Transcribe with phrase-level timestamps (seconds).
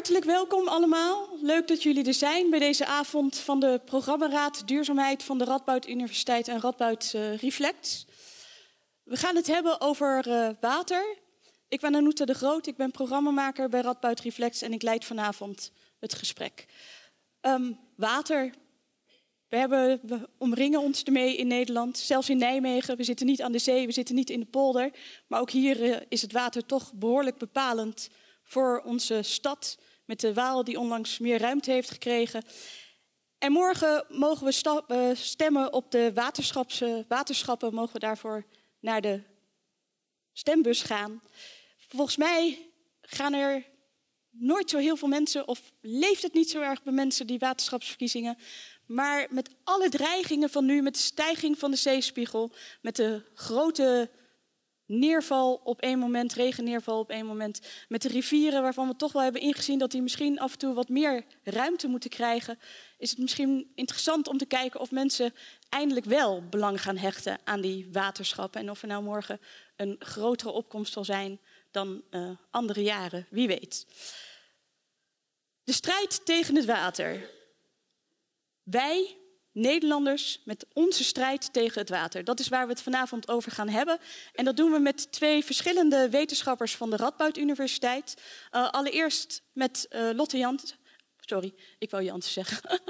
[0.00, 1.28] Hartelijk welkom allemaal.
[1.40, 5.88] Leuk dat jullie er zijn bij deze avond van de Programmaraad Duurzaamheid van de Radboud
[5.88, 8.06] Universiteit en Radboud uh, Reflect.
[9.02, 11.16] We gaan het hebben over uh, water.
[11.68, 15.72] Ik ben Anoute de Groot, ik ben programmamaker bij Radboud Reflex en ik leid vanavond
[15.98, 16.66] het gesprek.
[17.40, 18.50] Um, water.
[19.48, 20.00] We, hebben,
[20.38, 22.96] omringen ons ermee in Nederland, zelfs in Nijmegen.
[22.96, 24.90] We zitten niet aan de zee, we zitten niet in de polder.
[25.26, 28.08] Maar ook hier uh, is het water toch behoorlijk bepalend
[28.42, 29.78] voor onze stad.
[30.10, 32.44] Met de Waal die onlangs meer ruimte heeft gekregen.
[33.38, 36.12] En morgen mogen we uh, stemmen op de
[37.08, 37.74] waterschappen.
[37.74, 38.46] Mogen we daarvoor
[38.80, 39.22] naar de
[40.32, 41.22] stembus gaan.
[41.88, 43.66] Volgens mij gaan er
[44.30, 48.38] nooit zo heel veel mensen, of leeft het niet zo erg bij mensen, die waterschapsverkiezingen.
[48.86, 54.10] Maar met alle dreigingen van nu, met de stijging van de zeespiegel, met de grote
[54.90, 59.22] neerval op één moment, regenneerval op één moment, met de rivieren waarvan we toch wel
[59.22, 62.58] hebben ingezien dat die misschien af en toe wat meer ruimte moeten krijgen,
[62.98, 65.34] is het misschien interessant om te kijken of mensen
[65.68, 69.40] eindelijk wel belang gaan hechten aan die waterschappen en of er nou morgen
[69.76, 73.86] een grotere opkomst zal zijn dan uh, andere jaren, wie weet.
[75.64, 77.30] De strijd tegen het water.
[78.62, 79.16] Wij,
[79.52, 82.24] Nederlanders, met onze strijd tegen het water.
[82.24, 83.98] Dat is waar we het vanavond over gaan hebben.
[84.34, 88.22] En dat doen we met twee verschillende wetenschappers van de Radboud Universiteit.
[88.52, 90.76] Uh, allereerst met uh, Lotte Jans.
[91.20, 92.80] Sorry, ik wou Jansen zeggen.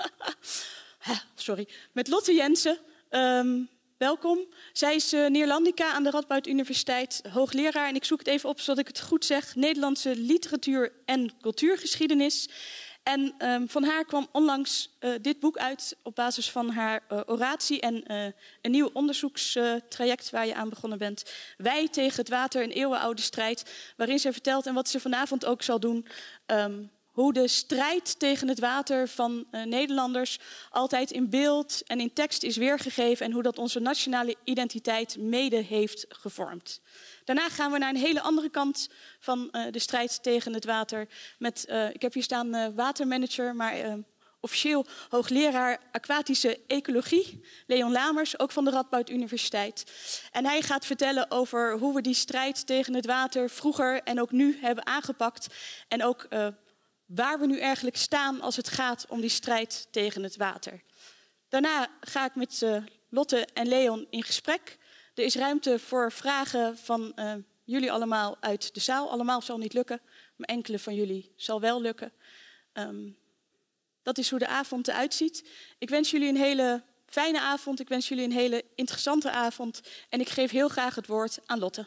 [1.35, 1.69] Sorry.
[1.93, 2.79] Met Lotte Jensen.
[3.11, 3.69] Um,
[4.01, 4.39] Welkom.
[4.73, 7.89] Zij is uh, Neerlandica aan de Radboud Universiteit, hoogleraar.
[7.89, 9.55] En ik zoek het even op zodat ik het goed zeg.
[9.55, 12.49] Nederlandse literatuur en cultuurgeschiedenis.
[13.03, 17.21] En um, van haar kwam onlangs uh, dit boek uit op basis van haar uh,
[17.27, 18.13] oratie en
[18.63, 21.33] een nieuw onderzoekstraject waar je aan begonnen bent.
[21.57, 25.63] Wij tegen het water, een eeuwenoude strijd, waarin ze vertelt en wat ze vanavond ook
[25.63, 26.07] zal doen.
[26.47, 26.91] Um,
[27.21, 30.39] hoe de strijd tegen het water van uh, Nederlanders
[30.71, 35.57] altijd in beeld en in tekst is weergegeven en hoe dat onze nationale identiteit mede
[35.57, 36.81] heeft gevormd.
[37.25, 38.89] Daarna gaan we naar een hele andere kant
[39.19, 41.09] van uh, de strijd tegen het water.
[41.39, 43.75] Met, uh, ik heb hier staan watermanager, maar
[44.41, 49.85] officieel hoogleraar aquatische ecologie, Leon Lamers, ook van de Radboud Universiteit.
[50.33, 54.31] En hij gaat vertellen over hoe we die strijd tegen het water vroeger en ook
[54.31, 55.47] nu hebben aangepakt.
[55.89, 56.27] En ook
[57.15, 60.83] waar we nu eigenlijk staan als het gaat om die strijd tegen het water.
[61.49, 64.79] Daarna ga ik met uh, Lotte en Leon in gesprek.
[65.15, 67.33] Er is ruimte voor vragen van uh,
[67.65, 69.11] jullie allemaal uit de zaal.
[69.11, 70.01] Allemaal zal niet lukken,
[70.37, 72.13] maar enkele van jullie zal wel lukken.
[72.73, 73.19] Um,
[74.03, 75.49] dat is hoe de avond eruit ziet.
[75.79, 77.81] Ik wens jullie een hele fijne avond.
[77.81, 79.81] Ik wens jullie een hele interessante avond.
[80.09, 81.87] En ik geef heel graag het woord aan Lotte.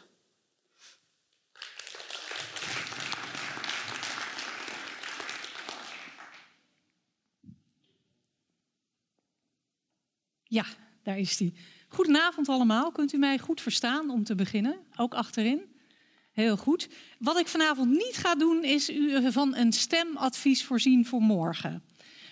[10.54, 10.64] Ja,
[11.02, 11.52] daar is die.
[11.88, 12.92] Goedenavond allemaal.
[12.92, 14.76] Kunt u mij goed verstaan om te beginnen?
[14.96, 15.62] Ook achterin?
[16.32, 16.88] Heel goed.
[17.18, 21.82] Wat ik vanavond niet ga doen, is u van een stemadvies voorzien voor morgen.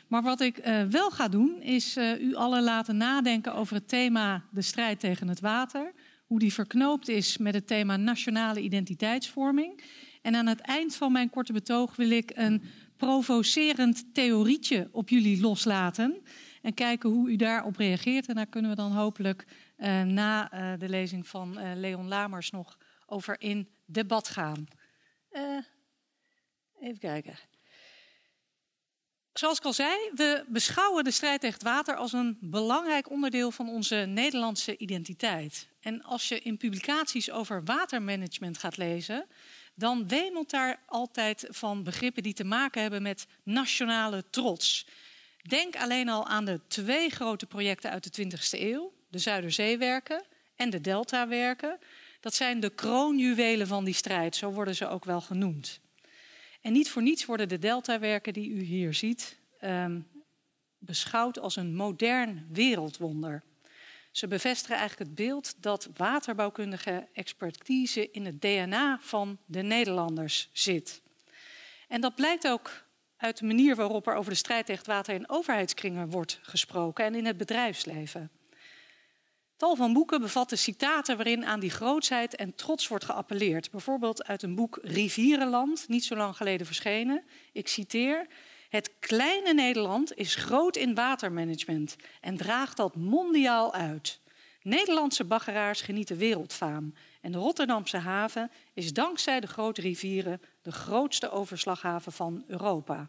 [0.09, 3.89] Maar wat ik uh, wel ga doen, is uh, u allen laten nadenken over het
[3.89, 5.93] thema de strijd tegen het water.
[6.27, 9.83] Hoe die verknoopt is met het thema nationale identiteitsvorming.
[10.23, 12.63] En aan het eind van mijn korte betoog wil ik een
[12.97, 16.23] provocerend theorietje op jullie loslaten.
[16.63, 18.29] En kijken hoe u daarop reageert.
[18.29, 19.45] En daar kunnen we dan hopelijk
[19.79, 24.67] uh, na uh, de lezing van uh, Leon Lamers nog over in debat gaan.
[26.81, 27.35] even kijken.
[29.33, 33.69] Zoals ik al zei, we beschouwen de strijd tegen water als een belangrijk onderdeel van
[33.69, 35.69] onze Nederlandse identiteit.
[35.81, 39.27] En als je in publicaties over watermanagement gaat lezen,
[39.75, 44.87] dan wemelt daar altijd van begrippen die te maken hebben met nationale trots.
[45.43, 50.25] Denk alleen al aan de twee grote projecten uit de 20e eeuw: de Zuiderzeewerken
[50.57, 51.79] en de Deltawerken.
[52.21, 55.81] Dat zijn de kroonjuwelen van die strijd, zo worden ze ook wel genoemd.
[56.61, 60.09] En niet voor niets worden de Deltawerken die u hier ziet um,
[60.79, 63.43] beschouwd als een modern wereldwonder.
[64.11, 71.03] Ze bevestigen eigenlijk het beeld dat waterbouwkundige expertise in het DNA van de Nederlanders zit.
[71.89, 72.85] En dat blijkt ook
[73.23, 77.05] uit de manier waarop er over de strijd tegen het water in overheidskringen wordt gesproken
[77.05, 78.31] en in het bedrijfsleven.
[79.57, 83.71] Tal van boeken bevatten citaten waarin aan die grootheid en trots wordt geappelleerd.
[83.71, 87.25] Bijvoorbeeld uit een boek Rivierenland, niet zo lang geleden verschenen.
[87.53, 88.27] Ik citeer:
[88.69, 94.21] Het kleine Nederland is groot in watermanagement en draagt dat mondiaal uit.
[94.63, 96.95] Nederlandse baggeraars genieten wereldfaam.
[97.23, 103.09] En de Rotterdamse haven is dankzij de grote rivieren de grootste overslaghaven van Europa.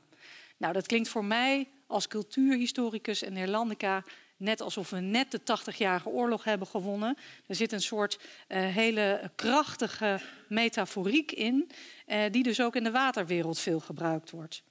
[0.57, 4.03] Nou, dat klinkt voor mij als cultuurhistoricus en Neerlandica
[4.37, 7.17] net alsof we net de 80-jarige oorlog hebben gewonnen.
[7.47, 11.71] Er zit een soort uh, hele krachtige metaforiek in,
[12.07, 14.63] uh, die dus ook in de waterwereld veel gebruikt wordt.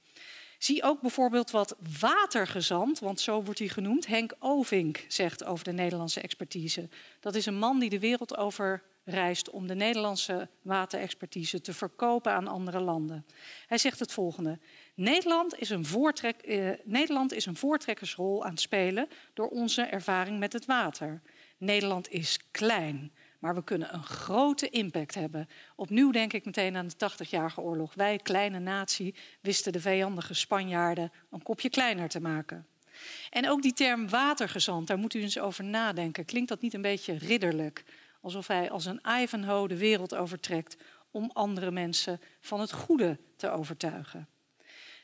[0.57, 5.71] Zie ook bijvoorbeeld wat watergezant, want zo wordt hij genoemd, Henk Ovink zegt over de
[5.71, 6.89] Nederlandse expertise.
[7.19, 12.31] Dat is een man die de wereld over reist om de Nederlandse waterexpertise te verkopen
[12.31, 13.25] aan andere landen.
[13.67, 14.59] Hij zegt het volgende.
[14.95, 20.39] Nederland is, een voortrek, eh, Nederland is een voortrekkersrol aan het spelen door onze ervaring
[20.39, 21.21] met het water.
[21.57, 25.47] Nederland is klein, maar we kunnen een grote impact hebben.
[25.75, 27.93] Opnieuw denk ik meteen aan de 80-jarige oorlog.
[27.93, 32.67] Wij, kleine natie, wisten de vijandige Spanjaarden een kopje kleiner te maken.
[33.29, 36.25] En ook die term watergezant, daar moet u eens over nadenken.
[36.25, 37.83] Klinkt dat niet een beetje ridderlijk?
[38.23, 40.77] Alsof hij als een Ivanhoe de wereld overtrekt
[41.11, 44.27] om andere mensen van het goede te overtuigen.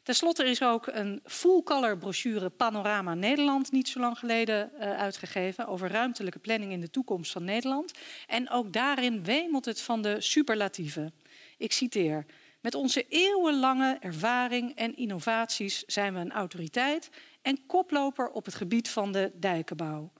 [0.03, 5.67] Ten slotte is ook een full-color brochure Panorama Nederland niet zo lang geleden uh, uitgegeven
[5.67, 7.91] over ruimtelijke planning in de toekomst van Nederland.
[8.27, 11.13] En ook daarin wemelt het van de superlatieven.
[11.57, 12.25] Ik citeer.
[12.61, 17.09] Met onze eeuwenlange ervaring en innovaties zijn we een autoriteit
[17.41, 20.11] en koploper op het gebied van de dijkenbouw.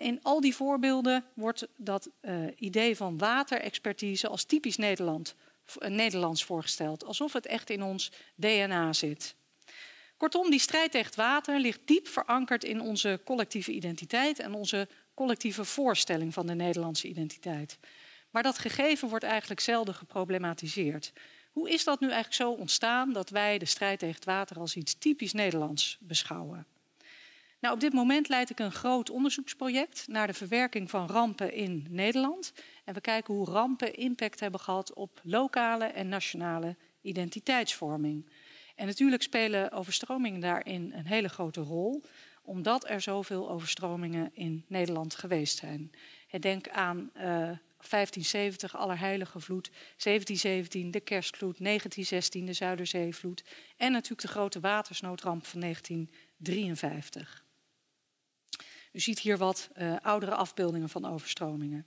[0.00, 5.34] In al die voorbeelden wordt dat uh, idee van waterexpertise als typisch Nederland
[5.78, 7.04] Nederlands voorgesteld.
[7.04, 9.34] Alsof het echt in ons DNA zit.
[10.16, 15.64] Kortom, die strijd tegen water ligt diep verankerd in onze collectieve identiteit en onze collectieve
[15.64, 17.78] voorstelling van de Nederlandse identiteit.
[18.30, 21.12] Maar dat gegeven wordt eigenlijk zelden geproblematiseerd.
[21.52, 24.76] Hoe is dat nu eigenlijk zo ontstaan dat wij de strijd tegen het water als
[24.76, 26.66] iets typisch Nederlands beschouwen?
[27.62, 31.86] Nou, op dit moment leid ik een groot onderzoeksproject naar de verwerking van rampen in
[31.90, 32.52] Nederland.
[32.84, 38.30] En we kijken hoe rampen impact hebben gehad op lokale en nationale identiteitsvorming.
[38.76, 42.02] En natuurlijk spelen overstromingen daarin een hele grote rol,
[42.42, 45.90] omdat er zoveel overstromingen in Nederland geweest zijn.
[46.40, 53.44] Denk aan uh, 1570, Allerheilige vloed, 1717, de Kerstvloed, 1916, de Zuiderzeevloed
[53.76, 57.44] en natuurlijk de grote watersnoodramp van 1953.
[58.92, 61.86] U ziet hier wat uh, oudere afbeeldingen van overstromingen.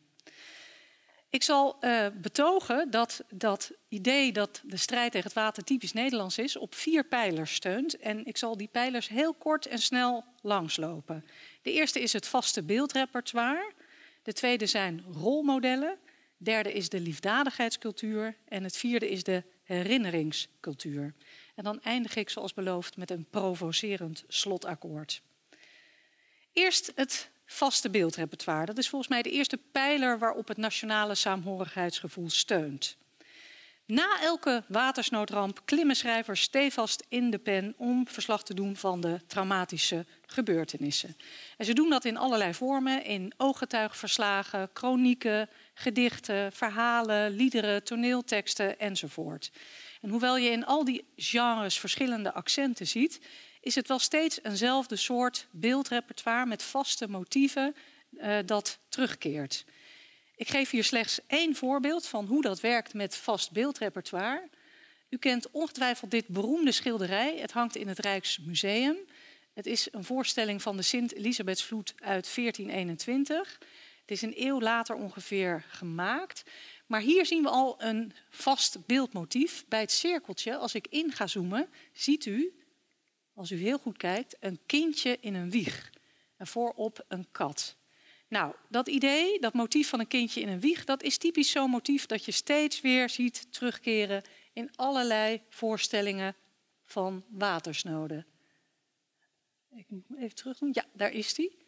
[1.29, 6.37] Ik zal uh, betogen dat dat idee dat de strijd tegen het water typisch Nederlands
[6.37, 7.97] is, op vier pijlers steunt.
[7.97, 11.25] En ik zal die pijlers heel kort en snel langslopen.
[11.61, 13.73] De eerste is het vaste beeldrepertoire.
[14.23, 15.97] De tweede zijn rolmodellen.
[16.37, 18.37] De derde is de liefdadigheidscultuur.
[18.47, 21.13] En het vierde is de herinneringscultuur.
[21.55, 25.21] En dan eindig ik zoals beloofd met een provocerend slotakkoord.
[26.55, 28.65] Eerst het vaste beeldrepertoire.
[28.65, 32.97] Dat is volgens mij de eerste pijler waarop het nationale saamhorigheidsgevoel steunt.
[33.85, 39.19] Na elke watersnoodramp klimmen schrijvers stevast in de pen om verslag te doen van de
[39.27, 41.17] traumatische gebeurtenissen.
[41.57, 49.51] En ze doen dat in allerlei vormen, in ooggetuigverslagen, kronieken, gedichten, verhalen, liederen, toneelteksten enzovoort.
[50.01, 53.19] En hoewel je in al die genres verschillende accenten ziet,
[53.65, 57.75] is het wel steeds eenzelfde soort beeldrepertoire met vaste motieven
[58.11, 59.65] uh, dat terugkeert.
[60.35, 64.49] Ik geef hier slechts één voorbeeld van hoe dat werkt met vast beeldrepertoire.
[65.09, 67.37] U kent ongetwijfeld dit beroemde schilderij.
[67.37, 68.97] Het hangt in het Rijksmuseum.
[69.53, 73.57] Het is een voorstelling van de Sint-Elisabethsvloed uit 1421.
[74.01, 76.43] Het is een eeuw later ongeveer gemaakt.
[76.85, 79.65] Maar hier zien we al een vast beeldmotief.
[79.67, 82.53] Bij het cirkeltje, als ik in ga zoomen, ziet u
[83.35, 85.91] als u heel goed kijkt, een kindje in een wieg.
[86.37, 87.75] En voorop een kat.
[88.27, 91.69] Nou, dat idee, dat motief van een kindje in een wieg, dat is typisch zo'n
[91.69, 94.23] motief dat je steeds weer ziet terugkeren
[94.53, 96.35] in allerlei voorstellingen
[96.85, 98.25] van watersnoden.
[99.75, 100.69] Ik moet even terug doen.
[100.73, 101.64] Ja, daar is die.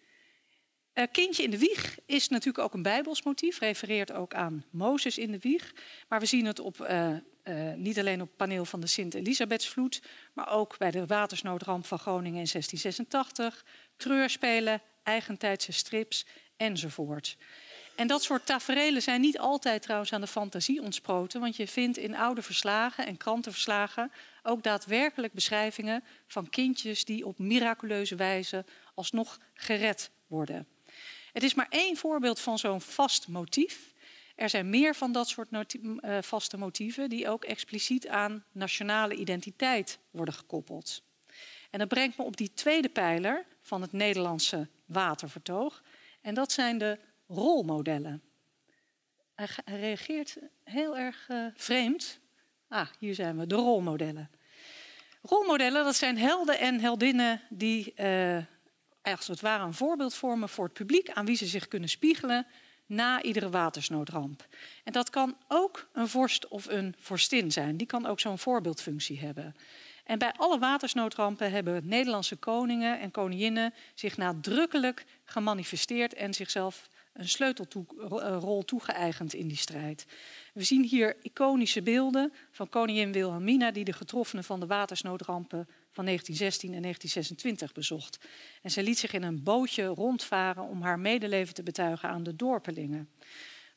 [0.98, 5.18] Uh, kindje in de wieg is natuurlijk ook een Bijbels motief, refereert ook aan Mozes
[5.18, 5.74] in de wieg.
[6.08, 7.10] Maar we zien het op uh,
[7.44, 10.02] uh, niet alleen op het paneel van de Sint-Elisabethsvloed,
[10.34, 13.66] maar ook bij de watersnoodramp van Groningen in 1686,
[13.98, 16.26] treurspelen, eigentijdse strips
[16.56, 17.38] enzovoort.
[17.96, 21.98] En dat soort taferelen zijn niet altijd trouwens aan de fantasie ontsproten, want je vindt
[21.98, 24.12] in oude verslagen en krantenverslagen
[24.44, 30.68] ook daadwerkelijk beschrijvingen van kindjes die op miraculeuze wijze alsnog gered worden.
[31.38, 33.94] Het is maar één voorbeeld van zo'n vast motief.
[34.36, 40.00] Er zijn meer van dat soort uh, vaste motieven die ook expliciet aan nationale identiteit
[40.12, 41.04] worden gekoppeld.
[41.70, 45.84] En dat brengt me op die tweede pijler van het Nederlandse watervertoog.
[46.22, 48.22] En dat zijn de rolmodellen.
[49.36, 52.20] Hij, reageert heel erg uh, vreemd.
[52.68, 54.30] Ah, hier zijn we, de rolmodellen.
[55.22, 58.38] Rolmodellen, dat zijn helden en heldinnen die uh,
[59.16, 62.48] als het ware een voorbeeld vormen voor het publiek aan wie ze zich kunnen spiegelen
[62.86, 64.48] na iedere watersnoodramp.
[64.84, 67.78] En dat kan ook een vorst of een vorstin zijn.
[67.78, 69.56] Die kan ook zo'n voorbeeldfunctie hebben.
[70.04, 77.30] En bij alle watersnoodrampen hebben Nederlandse koningen en koninginnen zich nadrukkelijk gemanifesteerd en zichzelf een
[77.30, 80.06] sleutelrol toegeëigend in die strijd.
[80.54, 85.68] We zien hier iconische beelden van koningin Wilhelmina die de getroffenen van de watersnoodrampen
[85.98, 88.18] van 1916 en 1926 bezocht.
[88.62, 92.36] En zij liet zich in een bootje rondvaren om haar medeleven te betuigen aan de
[92.36, 93.10] dorpelingen.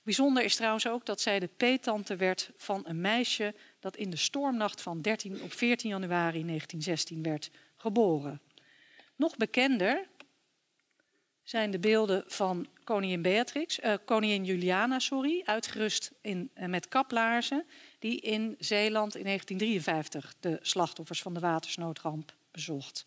[0.03, 4.17] Bijzonder is trouwens ook dat zij de peetante werd van een meisje dat in de
[4.17, 8.41] stormnacht van 13 op 14 januari 1916 werd geboren.
[9.17, 10.09] Nog bekender
[11.43, 17.67] zijn de beelden van koningin Beatrix, uh, koningin Juliana, sorry, uitgerust in, uh, met kaplaarzen,
[18.01, 23.07] die in Zeeland in 1953 de slachtoffers van de watersnoodramp bezocht.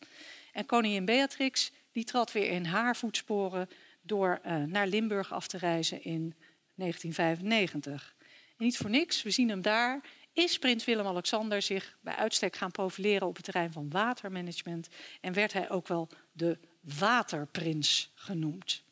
[0.51, 3.69] En koningin Beatrix die trad weer in haar voetsporen
[4.01, 6.35] door uh, naar Limburg af te reizen in
[6.75, 8.15] 1995.
[8.57, 10.01] En niet voor niks, we zien hem daar,
[10.33, 14.87] is prins Willem-Alexander zich bij uitstek gaan profileren op het terrein van watermanagement
[15.21, 18.82] en werd hij ook wel de waterprins genoemd.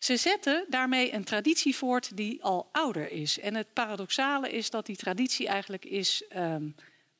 [0.00, 3.38] Ze zetten daarmee een traditie voort die al ouder is.
[3.38, 6.74] En het paradoxale is dat die traditie eigenlijk is um,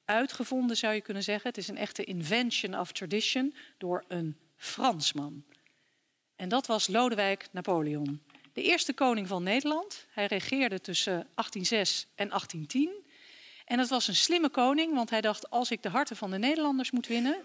[0.04, 1.48] uitgevonden, zou je kunnen zeggen.
[1.48, 5.44] Het is een echte invention of tradition door een Fransman.
[6.36, 8.22] En dat was Lodewijk Napoleon.
[8.52, 10.06] De eerste koning van Nederland.
[10.10, 12.90] Hij regeerde tussen 1806 en 1810.
[13.64, 16.38] En het was een slimme koning, want hij dacht: als ik de harten van de
[16.38, 17.36] Nederlanders moet winnen,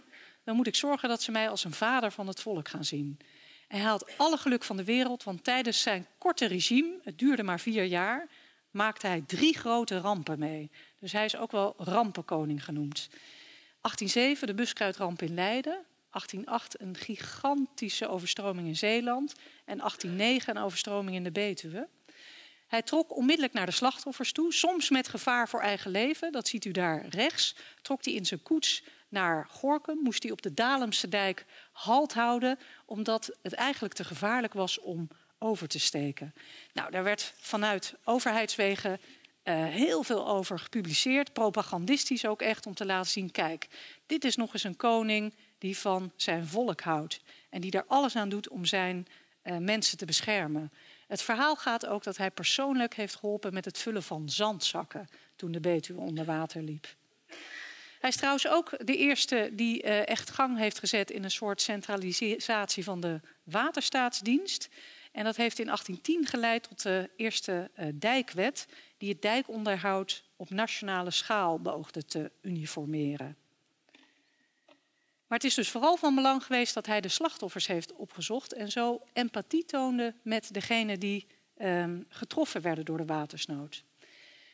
[0.43, 3.19] dan moet ik zorgen dat ze mij als een vader van het volk gaan zien.
[3.75, 7.59] Hij had alle geluk van de wereld, want tijdens zijn korte regime, het duurde maar
[7.59, 8.27] vier jaar,
[8.71, 10.71] maakte hij drie grote rampen mee.
[10.99, 13.07] Dus hij is ook wel rampenkoning genoemd.
[13.81, 19.33] 1807 de buskruidramp in Leiden, 1808 een gigantische overstroming in Zeeland
[19.65, 21.87] en 1809 een overstroming in de Betuwe.
[22.67, 26.31] Hij trok onmiddellijk naar de slachtoffers toe, soms met gevaar voor eigen leven.
[26.31, 27.55] Dat ziet u daar rechts.
[27.81, 28.83] Trok hij in zijn koets
[29.15, 34.53] naar Gorkum, moest hij op de Dalemse dijk halt houden, omdat het eigenlijk te gevaarlijk
[34.53, 35.07] was om
[35.39, 36.33] over te steken.
[36.73, 42.85] Nou, daar werd vanuit overheidswegen uh, heel veel over gepubliceerd, propagandistisch ook echt, om te
[42.85, 43.67] laten zien: kijk,
[44.05, 48.15] dit is nog eens een koning die van zijn volk houdt en die er alles
[48.15, 49.07] aan doet om zijn
[49.43, 50.71] uh, mensen te beschermen.
[51.07, 55.51] Het verhaal gaat ook dat hij persoonlijk heeft geholpen met het vullen van zandzakken toen
[55.51, 56.95] de Betuwe onder water liep.
[58.05, 61.61] Hij is trouwens ook de eerste die uh, echt gang heeft gezet in een soort
[61.61, 64.69] centralisatie van de waterstaatsdienst.
[65.11, 70.49] En dat heeft in 1810 geleid tot de eerste uh, dijkwet, die het dijkonderhoud op
[70.49, 73.37] nationale schaal beoogde te uniformeren.
[75.27, 78.71] Maar het is dus vooral van belang geweest dat hij de slachtoffers heeft opgezocht en
[78.71, 83.83] zo empathie toonde met degenen die um, getroffen werden door de watersnood.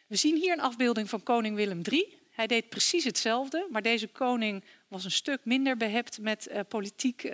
[0.07, 2.20] We zien hier een afbeelding van koning Willem III.
[2.41, 7.23] Hij deed precies hetzelfde, maar deze koning was een stuk minder behept met uh, politiek
[7.23, 7.31] uh,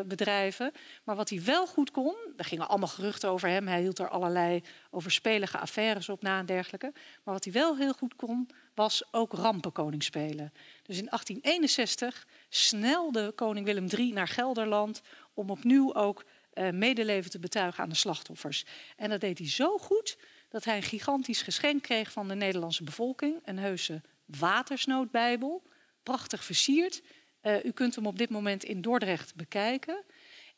[0.00, 0.72] bedrijven.
[1.04, 3.66] Maar wat hij wel goed kon, er gingen allemaal geruchten over hem.
[3.66, 6.92] Hij hield er allerlei overspelige affaires op na en dergelijke.
[7.24, 10.52] Maar wat hij wel heel goed kon, was ook rampenkoning spelen.
[10.82, 15.02] Dus in 1861 snelde koning Willem III naar Gelderland
[15.34, 16.24] om opnieuw ook
[16.54, 18.64] uh, medeleven te betuigen aan de slachtoffers.
[18.96, 22.84] En dat deed hij zo goed dat hij een gigantisch geschenk kreeg van de Nederlandse
[22.84, 24.02] bevolking, een heuse
[24.38, 25.62] watersnoodbijbel,
[26.02, 27.02] prachtig versierd.
[27.42, 30.04] Uh, u kunt hem op dit moment in Dordrecht bekijken.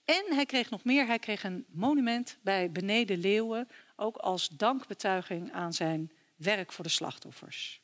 [0.04, 5.52] En hij kreeg nog meer, hij kreeg een monument bij Beneden Leeuwen, ook als dankbetuiging
[5.52, 7.80] aan zijn werk voor de slachtoffers.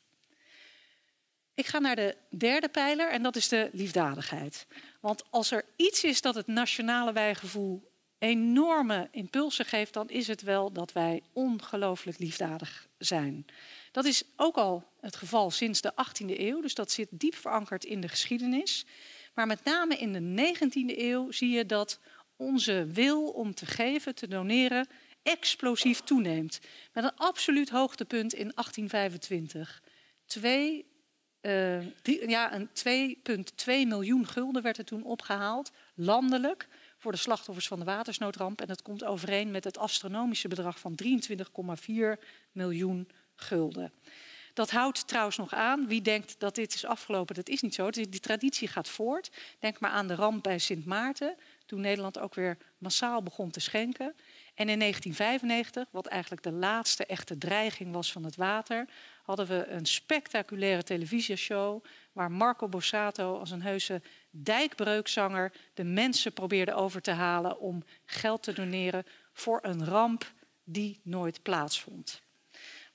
[1.53, 4.67] Ik ga naar de derde pijler en dat is de liefdadigheid.
[4.99, 10.41] Want als er iets is dat het nationale wijgevoel enorme impulsen geeft, dan is het
[10.41, 13.45] wel dat wij ongelooflijk liefdadig zijn.
[13.91, 17.85] Dat is ook al het geval sinds de 18e eeuw, dus dat zit diep verankerd
[17.85, 18.85] in de geschiedenis.
[19.33, 21.99] Maar met name in de 19e eeuw zie je dat
[22.35, 24.87] onze wil om te geven, te doneren,
[25.23, 26.59] explosief toeneemt.
[26.93, 29.83] Met een absoluut hoogtepunt in 1825.
[30.25, 30.85] Twee,
[31.41, 32.69] uh, ja, een
[33.15, 36.67] 2,2 miljoen gulden werd er toen opgehaald, landelijk,
[36.97, 38.61] voor de slachtoffers van de watersnoodramp.
[38.61, 43.07] En dat komt overeen met het astronomische bedrag van 23,4 miljoen
[44.53, 45.87] Dat houdt trouwens nog aan.
[45.87, 47.89] Wie denkt dat dit is afgelopen, dat is niet zo.
[47.89, 49.31] Die traditie gaat voort.
[49.59, 53.59] Denk maar aan de ramp bij Sint Maarten, toen Nederland ook weer massaal begon te
[53.59, 54.15] schenken.
[54.55, 58.87] En in 1995, wat eigenlijk de laatste echte dreiging was van het water,
[59.23, 66.73] hadden we een spectaculaire televisieshow waar Marco Borsato als een heuse dijkbreukzanger de mensen probeerde
[66.73, 70.31] over te halen om geld te doneren voor een ramp
[70.63, 72.21] die nooit plaatsvond.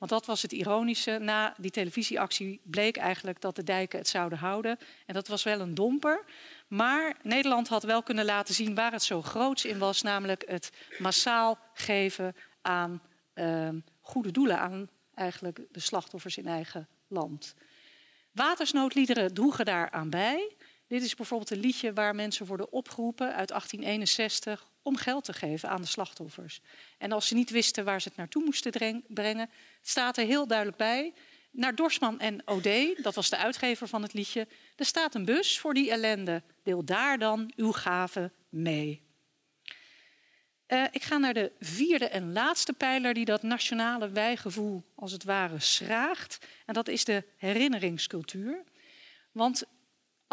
[0.04, 1.18] Want dat was het ironische.
[1.18, 4.78] Na die televisieactie bleek eigenlijk dat de dijken het zouden houden.
[5.06, 6.24] En dat was wel een domper.
[6.68, 10.02] Maar Nederland had wel kunnen laten zien waar het zo groots in was.
[10.02, 13.02] Namelijk het massaal geven aan
[13.34, 13.68] uh,
[14.00, 14.58] goede doelen.
[14.58, 17.54] Aan eigenlijk de slachtoffers in eigen land.
[18.32, 20.54] Watersnoodliederen droegen daaraan bij.
[20.86, 25.68] Dit is bijvoorbeeld een liedje waar mensen worden opgeroepen uit 1861 om geld te geven
[25.68, 26.60] aan de slachtoffers.
[26.98, 29.50] En als ze niet wisten waar ze het naartoe moesten brengen,
[29.82, 31.12] staat er heel duidelijk bij.
[31.50, 34.46] Naar Dorsman en O'D, dat was de uitgever van het liedje.
[34.76, 36.42] Er staat een bus voor die ellende.
[36.62, 39.02] Deel daar dan uw gave mee.
[40.68, 45.24] Uh, ik ga naar de vierde en laatste pijler die dat nationale wijgevoel als het
[45.24, 46.46] ware schraagt.
[46.66, 48.64] En dat is de herinneringscultuur.
[49.32, 49.64] Want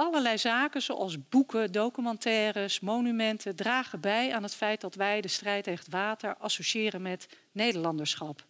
[0.01, 5.63] allerlei zaken zoals boeken, documentaires, monumenten dragen bij aan het feit dat wij de strijd
[5.63, 8.45] tegen het water associëren met Nederlanderschap.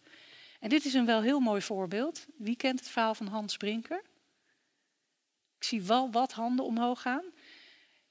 [0.60, 2.26] En dit is een wel heel mooi voorbeeld.
[2.36, 4.02] Wie kent het verhaal van Hans Brinker?
[5.58, 7.24] Ik zie wel wat handen omhoog gaan.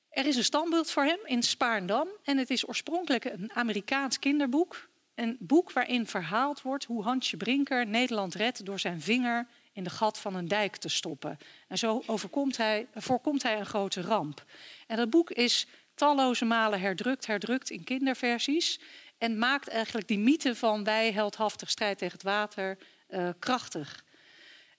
[0.10, 4.90] Er is een standbeeld voor hem in Spaarndam en het is oorspronkelijk een Amerikaans kinderboek.
[5.16, 9.90] Een boek waarin verhaald wordt hoe Hansje Brinker Nederland redt door zijn vinger in de
[9.90, 11.38] gat van een dijk te stoppen.
[11.68, 14.46] En zo overkomt hij, voorkomt hij een grote ramp.
[14.88, 18.80] En dat boek is talloze malen herdrukt, herdrukt in kinderversies.
[19.18, 22.78] En maakt eigenlijk die mythe van wij heldhaftig strijd tegen het water
[23.10, 24.04] uh, krachtig.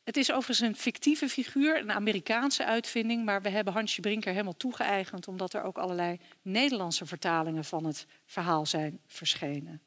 [0.05, 4.57] Het is overigens een fictieve figuur, een Amerikaanse uitvinding, maar we hebben Hansje Brinker helemaal
[4.57, 9.81] toegeëigend omdat er ook allerlei Nederlandse vertalingen van het verhaal zijn verschenen.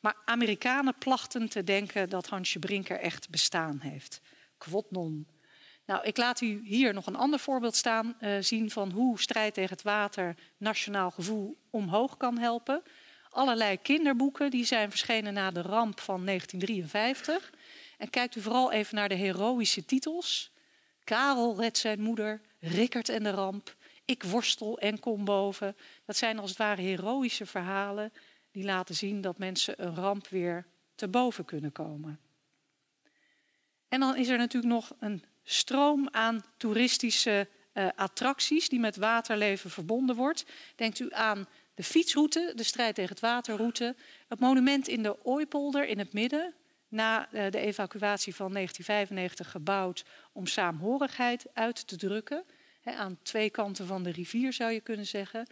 [0.00, 4.20] Maar Amerikanen plachten te denken dat Hansje Brinker echt bestaan heeft.
[4.58, 5.26] Quod non.
[5.86, 9.54] Nou, ik laat u hier nog een ander voorbeeld staan, uh, zien van hoe strijd
[9.54, 12.82] tegen het water nationaal gevoel omhoog kan helpen.
[13.30, 17.52] Allerlei kinderboeken die zijn verschenen na de ramp van 1953.
[17.98, 20.50] En kijkt u vooral even naar de heroïsche titels.
[21.04, 25.76] Karel redt zijn moeder, Rickert en de ramp, Ik worstel en kom boven.
[26.04, 28.12] Dat zijn als het ware heroïsche verhalen
[28.50, 32.20] die laten zien dat mensen een ramp weer te boven kunnen komen.
[33.88, 39.70] En dan is er natuurlijk nog een stroom aan toeristische uh, attracties die met waterleven
[39.70, 40.44] verbonden wordt.
[40.76, 43.96] Denkt u aan de fietsroute, de strijd tegen het waterroute,
[44.28, 46.54] het monument in de Ooipolder in het midden,
[46.88, 52.44] na uh, de evacuatie van 1995 gebouwd om saamhorigheid uit te drukken.
[52.84, 55.46] Aan twee kanten van de rivier zou je kunnen zeggen.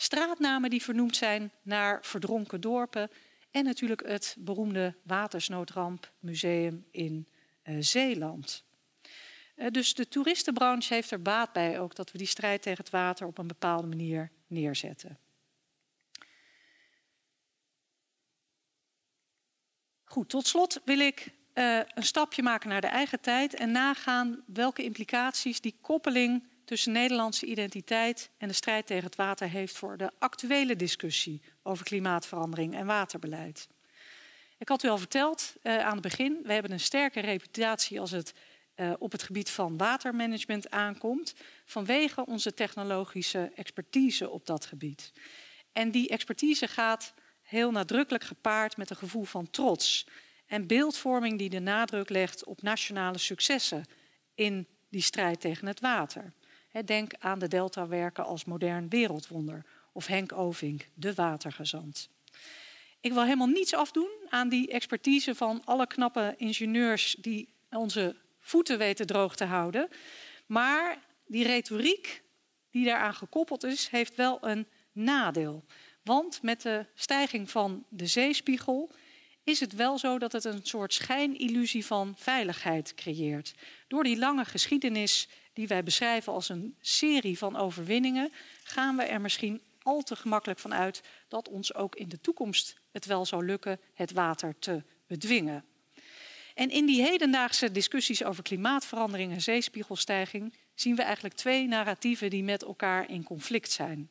[0.00, 3.10] Straatnamen die vernoemd zijn naar verdronken dorpen.
[3.50, 7.28] En natuurlijk het beroemde Watersnoodrampmuseum in
[7.64, 8.64] uh, Zeeland.
[9.56, 12.92] Uh, dus de toeristenbranche heeft er baat bij ook dat we die strijd tegen het
[12.92, 15.18] water op een bepaalde manier neerzetten.
[20.04, 24.42] Goed, tot slot wil ik uh, een stapje maken naar de eigen tijd en nagaan
[24.46, 29.96] welke implicaties die koppeling tussen Nederlandse identiteit en de strijd tegen het water heeft voor
[29.96, 33.68] de actuele discussie over klimaatverandering en waterbeleid.
[34.58, 38.10] Ik had u al verteld uh, aan het begin, we hebben een sterke reputatie als
[38.10, 38.34] het
[38.76, 45.12] uh, op het gebied van watermanagement aankomt, vanwege onze technologische expertise op dat gebied.
[45.72, 50.06] En die expertise gaat heel nadrukkelijk gepaard met een gevoel van trots
[50.46, 53.84] en beeldvorming die de nadruk legt op nationale successen
[54.34, 56.32] in die strijd tegen het water.
[56.84, 62.08] Denk aan de Deltawerken als modern wereldwonder of Henk Ovink, de watergezant.
[63.00, 68.78] Ik wil helemaal niets afdoen aan die expertise van alle knappe ingenieurs die onze voeten
[68.78, 69.88] weten droog te houden.
[70.46, 72.22] Maar die retoriek
[72.70, 75.64] die daaraan gekoppeld is, heeft wel een nadeel.
[76.02, 78.90] Want met de stijging van de zeespiegel
[79.44, 83.54] is het wel zo dat het een soort schijnillusie van veiligheid creëert.
[83.88, 85.28] Door die lange geschiedenis
[85.60, 90.58] die wij beschrijven als een serie van overwinningen, gaan we er misschien al te gemakkelijk
[90.58, 94.82] van uit dat ons ook in de toekomst het wel zou lukken het water te
[95.06, 95.64] bedwingen.
[96.54, 102.42] En in die hedendaagse discussies over klimaatverandering en zeespiegelstijging zien we eigenlijk twee narratieven die
[102.42, 104.08] met elkaar in conflict zijn.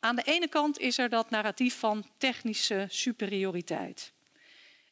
[0.00, 4.12] Aan de ene kant is er dat narratief van technische superioriteit.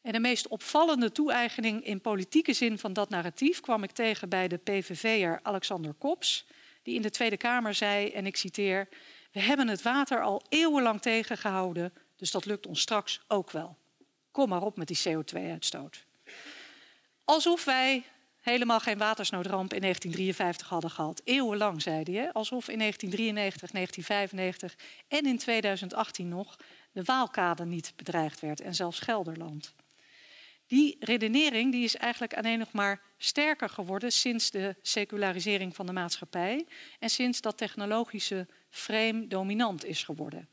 [0.01, 4.47] En de meest opvallende toe-eigening in politieke zin van dat narratief kwam ik tegen bij
[4.47, 6.45] de PVV'er Alexander Kops,
[6.83, 8.87] die in de Tweede Kamer zei, en ik citeer:
[9.31, 13.77] We hebben het water al eeuwenlang tegengehouden, Dus dat lukt ons straks ook wel.
[14.31, 16.05] Kom maar op met die CO2-uitstoot.
[17.23, 18.03] Alsof wij
[18.41, 21.21] helemaal geen watersnoodramp in 1953 hadden gehad.
[21.23, 22.31] Eeuwenlang, zei hij.
[22.31, 24.75] Alsof in 1993, 1995
[25.07, 26.57] en in 2018 nog
[26.91, 29.73] de Waalkade niet bedreigd werd en zelfs Gelderland.
[30.71, 35.91] Die redenering die is eigenlijk alleen nog maar sterker geworden sinds de secularisering van de
[35.91, 36.65] maatschappij
[36.99, 40.47] en sinds dat technologische frame dominant is geworden.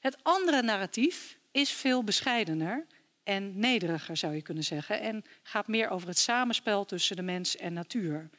[0.00, 2.86] Het andere narratief is veel bescheidener
[3.24, 7.56] en nederiger, zou je kunnen zeggen, en gaat meer over het samenspel tussen de mens
[7.56, 8.30] en natuur.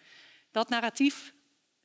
[0.51, 1.34] Dat narratief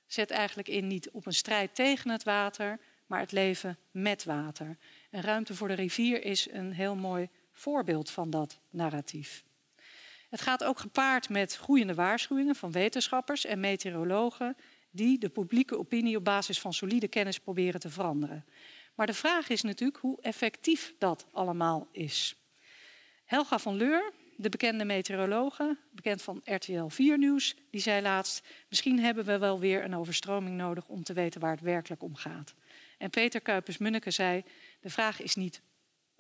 [0.07, 4.77] zet eigenlijk in niet op een strijd tegen het water, maar het leven met water.
[5.11, 7.29] En ruimte voor de rivier is een heel mooi
[7.61, 9.45] voorbeeld van dat narratief.
[10.29, 14.57] Het gaat ook gepaard met groeiende waarschuwingen van wetenschappers en meteorologen
[14.91, 18.45] die de publieke opinie op basis van solide kennis proberen te veranderen.
[18.95, 22.37] Maar de vraag is natuurlijk hoe effectief dat allemaal is.
[23.25, 28.99] Helga van Leur, de bekende meteorologe, bekend van RTL 4 Nieuws, die zei laatst: Misschien
[28.99, 32.55] hebben we wel weer een overstroming nodig om te weten waar het werkelijk om gaat.
[32.99, 34.45] En Peter Kuipers-Munneke zei:
[34.81, 35.63] De vraag is niet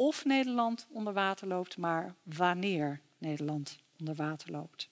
[0.00, 4.88] of Nederland onder water loopt, maar wanneer Nederland onder water loopt.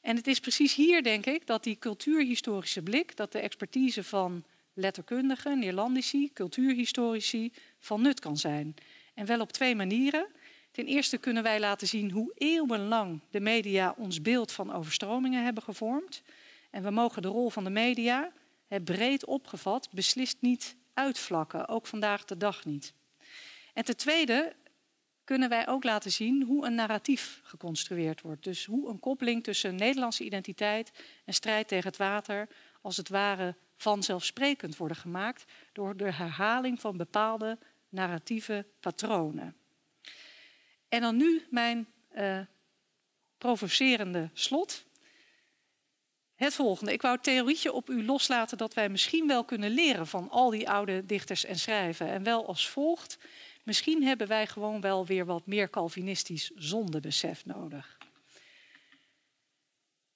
[0.00, 4.44] En het is precies hier, denk ik, dat die cultuurhistorische blik, dat de expertise van
[4.74, 8.74] letterkundigen, Neerlandici, cultuurhistorici van nut kan zijn.
[9.14, 10.26] En wel op twee manieren.
[10.70, 15.62] Ten eerste kunnen wij laten zien hoe eeuwenlang de media ons beeld van overstromingen hebben
[15.62, 16.22] gevormd.
[16.70, 18.32] En we mogen de rol van de media,
[18.84, 22.94] breed opgevat, beslist niet uitvlakken, ook vandaag de dag niet.
[23.76, 24.56] En ten tweede
[25.24, 28.44] kunnen wij ook laten zien hoe een narratief geconstrueerd wordt.
[28.44, 30.92] Dus hoe een koppeling tussen Nederlandse identiteit
[31.24, 32.48] en strijd tegen het water
[32.82, 37.58] als het ware vanzelfsprekend worden gemaakt door de herhaling van bepaalde
[37.88, 39.56] narratieve patronen.
[40.88, 42.40] En dan nu mijn uh,
[43.38, 44.84] provocerende slot.
[46.34, 46.92] Het volgende.
[46.92, 50.50] Ik wou het theorietje op u loslaten dat wij misschien wel kunnen leren van al
[50.50, 52.08] die oude dichters en schrijven.
[52.08, 53.18] En wel als volgt.
[53.66, 57.98] Misschien hebben wij gewoon wel weer wat meer Calvinistisch zondebesef nodig.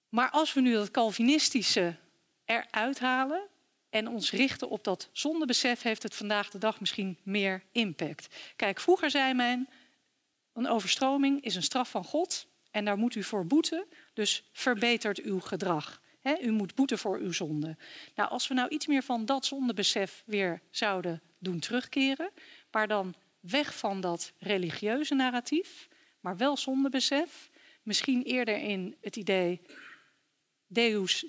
[0.08, 1.96] Maar als we nu dat Calvinistische
[2.44, 3.48] eruit halen
[3.88, 8.36] en ons richten op dat zondebesef, heeft het vandaag de dag misschien meer impact.
[8.56, 9.68] Kijk, vroeger zei men,
[10.52, 13.84] een overstroming is een straf van God en daar moet u voor boeten,
[14.14, 16.00] dus verbetert uw gedrag.
[16.40, 17.76] u moet boeten voor uw zonde.
[18.14, 22.30] Nou, als we nou iets meer van dat zondebesef weer zouden doen terugkeren,
[22.70, 25.88] maar dan weg van dat religieuze narratief,
[26.20, 27.50] maar wel zondebesef,
[27.82, 29.60] misschien eerder in het idee
[30.72, 31.24] Deus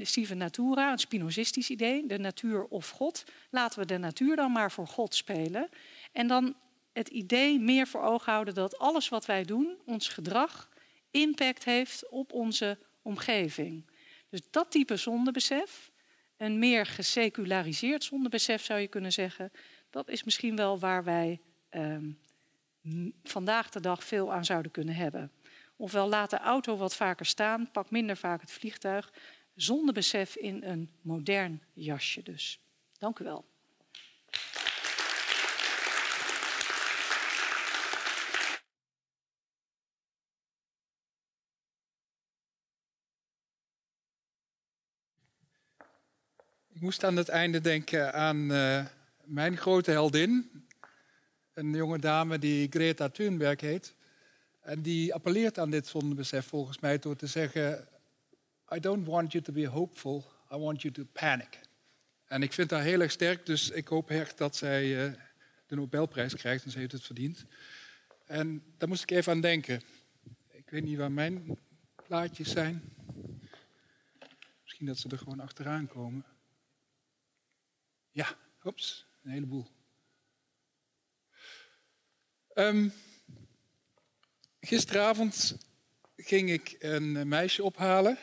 [0.00, 3.24] sive natura, een spinozistisch idee, de natuur of God.
[3.50, 5.68] Laten we de natuur dan maar voor God spelen.
[6.12, 6.56] En dan
[6.92, 10.68] het idee meer voor ogen houden dat alles wat wij doen, ons gedrag,
[11.10, 13.86] impact heeft op onze omgeving.
[14.28, 15.90] Dus dat type zondebesef,
[16.36, 19.52] een meer geseculariseerd zondebesef zou je kunnen zeggen,
[19.92, 22.10] dat is misschien wel waar wij ehm,
[23.22, 25.32] vandaag de dag veel aan zouden kunnen hebben.
[25.76, 29.12] Ofwel laat de auto wat vaker staan, pak minder vaak het vliegtuig,
[29.54, 32.60] zonder besef in een modern jasje dus.
[32.98, 33.44] Dank u wel.
[46.68, 48.84] Ik moest aan het einde denken aan uh,
[49.24, 50.50] mijn grote heldin.
[51.52, 53.94] Een jonge dame die Greta Thunberg heet.
[54.60, 57.88] En die appelleert aan dit zondebesef volgens mij door te zeggen...
[58.74, 61.60] I don't want you to be hopeful, I want you to panic.
[62.24, 65.12] En ik vind haar heel erg sterk, dus ik hoop echt dat zij uh,
[65.66, 67.44] de Nobelprijs krijgt en ze heeft het verdiend.
[68.26, 69.82] En daar moest ik even aan denken.
[70.50, 71.58] Ik weet niet waar mijn
[72.06, 72.94] plaatjes zijn.
[74.62, 76.24] Misschien dat ze er gewoon achteraan komen.
[78.10, 79.66] Ja, ops, een heleboel.
[82.54, 82.92] Um,
[84.60, 85.56] gisteravond
[86.16, 88.18] ging ik een meisje ophalen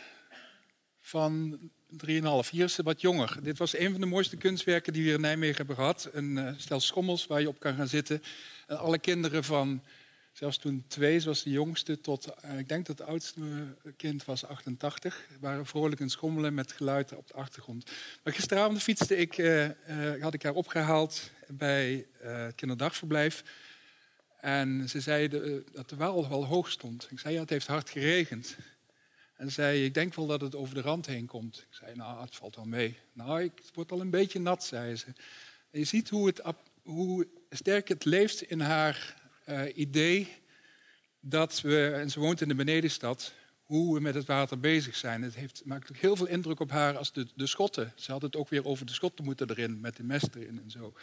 [1.00, 1.60] van
[1.92, 2.50] 3,5.
[2.50, 3.44] Hier is ze wat jonger.
[3.44, 6.10] Dit was een van de mooiste kunstwerken die we in Nijmegen hebben gehad.
[6.12, 8.24] Een uh, stel schommels waar je op kan gaan zitten.
[8.68, 9.84] En alle kinderen van,
[10.40, 13.42] zelfs toen twee, zoals de jongste, tot, uh, ik denk dat het oudste
[13.98, 17.92] kind was 88, waren vrolijk een schommelen met geluiden op de achtergrond.
[18.24, 19.70] Maar gisteravond fietste ik, uh,
[20.22, 23.44] had ik haar opgehaald bij het kinderdagverblijf.
[24.40, 27.08] En ze eh, dat de waal wel hoog stond.
[27.12, 28.58] Ik zei, ja, het heeft hard geregend.
[29.36, 31.58] En ze zei, ik denk wel dat het over de rand heen komt.
[31.70, 32.98] Ik zei, nou, het valt wel mee.
[33.14, 35.06] Nou, het wordt al een beetje nat, zei ze.
[35.72, 36.42] En je ziet hoe, het,
[36.84, 39.19] hoe sterk het leeft in haar
[39.50, 40.28] uh, idee
[41.20, 43.34] dat we, en ze woont in de benedenstad,
[43.64, 45.22] hoe we met het water bezig zijn.
[45.22, 47.94] Het heeft, maakt heel veel indruk op haar als de, de schotten.
[47.96, 50.72] Ze had het ook weer over de schotten moeten erin, met de mest erin en
[50.72, 50.94] zo.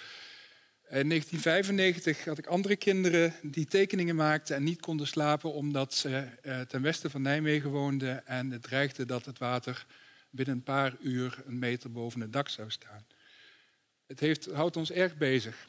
[0.89, 6.29] In 1995 had ik andere kinderen die tekeningen maakten en niet konden slapen omdat ze
[6.43, 9.87] uh, ten westen van Nijmegen woonden en het dreigde dat het water
[10.31, 13.07] binnen een paar uur een meter boven het dak zou staan.
[14.07, 15.69] Het heeft, houdt ons erg bezig.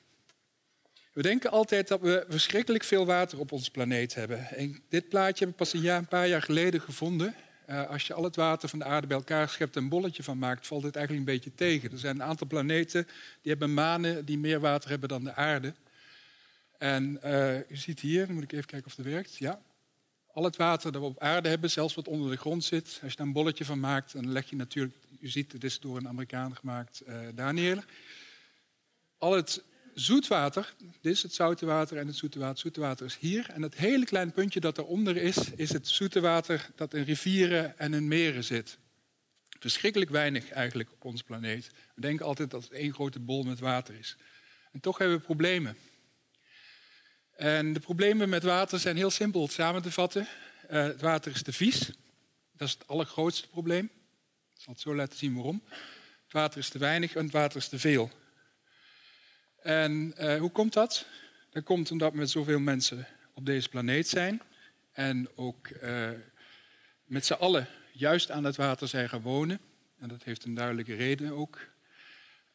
[1.18, 4.48] We denken altijd dat we verschrikkelijk veel water op onze planeet hebben.
[4.48, 7.36] En dit plaatje heb ik pas een, jaar, een paar jaar geleden gevonden.
[7.70, 10.24] Uh, als je al het water van de aarde bij elkaar schept en een bolletje
[10.24, 11.92] van maakt, valt het eigenlijk een beetje tegen.
[11.92, 13.08] Er zijn een aantal planeten
[13.42, 15.74] die hebben manen die meer water hebben dan de aarde.
[16.78, 19.38] En uh, u ziet hier, moet ik even kijken of het werkt.
[19.38, 19.62] Ja.
[20.32, 23.12] Al het water dat we op aarde hebben, zelfs wat onder de grond zit, als
[23.12, 25.98] je daar een bolletje van maakt, dan leg je natuurlijk, u ziet, het is door
[25.98, 27.84] een Amerikaan gemaakt, uh, Daniel.
[29.18, 29.64] Al het
[30.00, 32.58] zoetwater, dit is het zoute water en het zoete water.
[32.58, 33.50] Zoete water is hier.
[33.50, 37.80] En het hele kleine puntje dat eronder is, is het zoete water dat in rivieren
[37.80, 38.78] en in meren zit.
[39.60, 41.72] Verschrikkelijk weinig eigenlijk op onze planeet.
[41.96, 44.16] We denken altijd dat het één grote bol met water is.
[44.72, 45.78] En toch hebben we problemen.
[47.36, 50.28] En de problemen met water zijn heel simpel samen te vatten.
[50.72, 51.80] Uh, het water is te vies.
[52.52, 53.86] Dat is het allergrootste probleem.
[54.54, 55.64] Ik zal het zo laten zien waarom.
[56.24, 58.12] Het water is te weinig en het water is te veel.
[59.68, 61.06] En uh, hoe komt dat?
[61.50, 64.42] Dat komt omdat we met zoveel mensen op deze planeet zijn.
[64.92, 66.10] En ook uh,
[67.06, 69.60] met z'n allen juist aan het water zijn gaan wonen.
[70.00, 71.60] En dat heeft een duidelijke reden ook.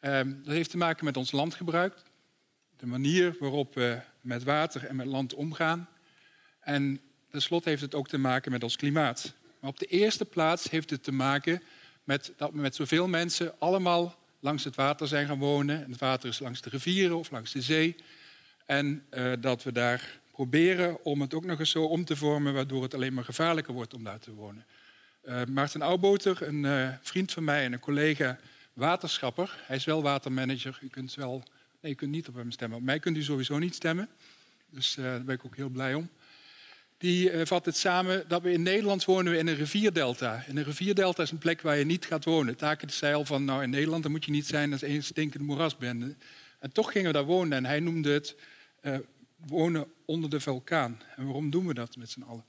[0.00, 1.94] Um, dat heeft te maken met ons landgebruik.
[2.76, 5.88] De manier waarop we met water en met land omgaan.
[6.60, 9.34] En tenslotte heeft het ook te maken met ons klimaat.
[9.60, 11.62] Maar op de eerste plaats heeft het te maken
[12.04, 15.84] met dat we met zoveel mensen allemaal langs het water zijn gaan wonen.
[15.84, 17.96] En het water is langs de rivieren of langs de zee.
[18.66, 22.54] En uh, dat we daar proberen om het ook nog eens zo om te vormen,
[22.54, 24.64] waardoor het alleen maar gevaarlijker wordt om daar te wonen.
[25.24, 28.38] Uh, Maarten Oudboter, een uh, vriend van mij en een collega
[28.72, 29.62] waterschapper.
[29.66, 30.78] Hij is wel watermanager.
[30.82, 31.42] U kunt wel.
[31.80, 32.78] Nee, u kunt niet op hem stemmen.
[32.78, 34.08] Op mij kunt u sowieso niet stemmen.
[34.70, 36.08] Dus daar ben ik ook heel blij om
[37.02, 40.44] die uh, vat het samen dat we in Nederland wonen we in een rivierdelta.
[40.46, 42.56] En een rivierdelta is een plek waar je niet gaat wonen.
[42.56, 45.46] Taken zei al van, nou in Nederland dan moet je niet zijn als één stinkende
[45.46, 46.16] moerasbende.
[46.58, 48.36] En toch gingen we daar wonen en hij noemde het
[48.82, 48.96] uh,
[49.46, 51.00] wonen onder de vulkaan.
[51.16, 52.44] En waarom doen we dat met z'n allen?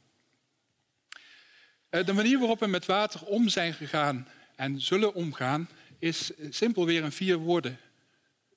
[1.89, 6.85] Uh, de manier waarop we met water om zijn gegaan en zullen omgaan, is simpel
[6.85, 7.77] weer in vier woorden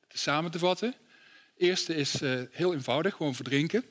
[0.09, 0.88] samen te vatten.
[0.88, 0.96] Het
[1.56, 3.85] eerste is heel eenvoudig, gewoon verdrinken.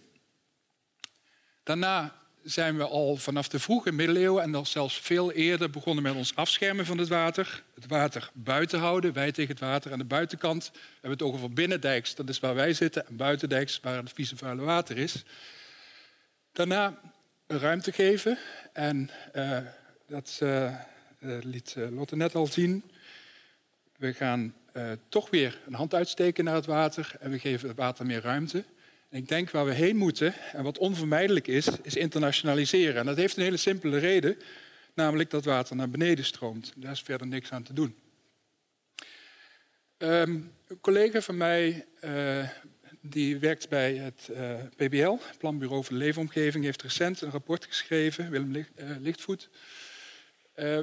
[1.66, 6.14] Daarna zijn we al vanaf de vroege middeleeuwen en al zelfs veel eerder begonnen met
[6.14, 7.64] ons afschermen van het water.
[7.76, 9.92] Het water buiten houden, wij tegen het water.
[9.92, 13.08] Aan de buitenkant we hebben het ook over binnendijks, dat is waar wij zitten.
[13.08, 15.24] En buitendijks, waar het vieze vuile water is.
[16.52, 17.00] Daarna
[17.48, 18.38] ruimte geven.
[18.74, 19.58] En uh,
[20.08, 20.76] dat uh,
[21.20, 22.84] liet Lotte net al zien.
[23.98, 24.54] We gaan
[25.10, 28.64] toch weer een hand uitsteken naar het water en we geven het water meer ruimte.
[29.16, 32.96] Ik denk waar we heen moeten en wat onvermijdelijk is, is internationaliseren.
[32.96, 34.38] En dat heeft een hele simpele reden,
[34.94, 36.74] namelijk dat water naar beneden stroomt.
[36.76, 37.96] Daar is verder niks aan te doen.
[39.98, 42.50] Um, een collega van mij, uh,
[43.02, 48.30] die werkt bij het uh, PBL, Planbureau voor de Leefomgeving, heeft recent een rapport geschreven,
[48.30, 49.50] Willem Licht, uh, Lichtvoet,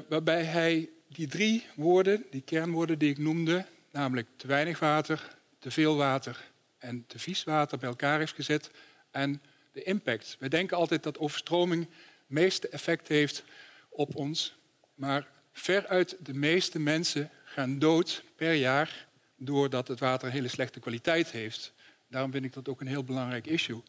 [0.09, 5.71] waarbij hij die drie woorden, die kernwoorden die ik noemde, namelijk te weinig water, te
[5.71, 6.52] veel water
[6.83, 8.71] en te vies water bij elkaar heeft gezet
[9.11, 9.43] en
[9.73, 10.37] de impact.
[10.39, 11.91] We denken altijd dat overstroming het
[12.27, 13.45] meeste effect heeft
[13.89, 14.57] op ons,
[14.95, 20.81] maar veruit de meeste mensen gaan dood per jaar doordat het water een hele slechte
[20.81, 21.73] kwaliteit heeft.
[22.09, 23.83] Daarom vind ik dat ook een heel belangrijk issue.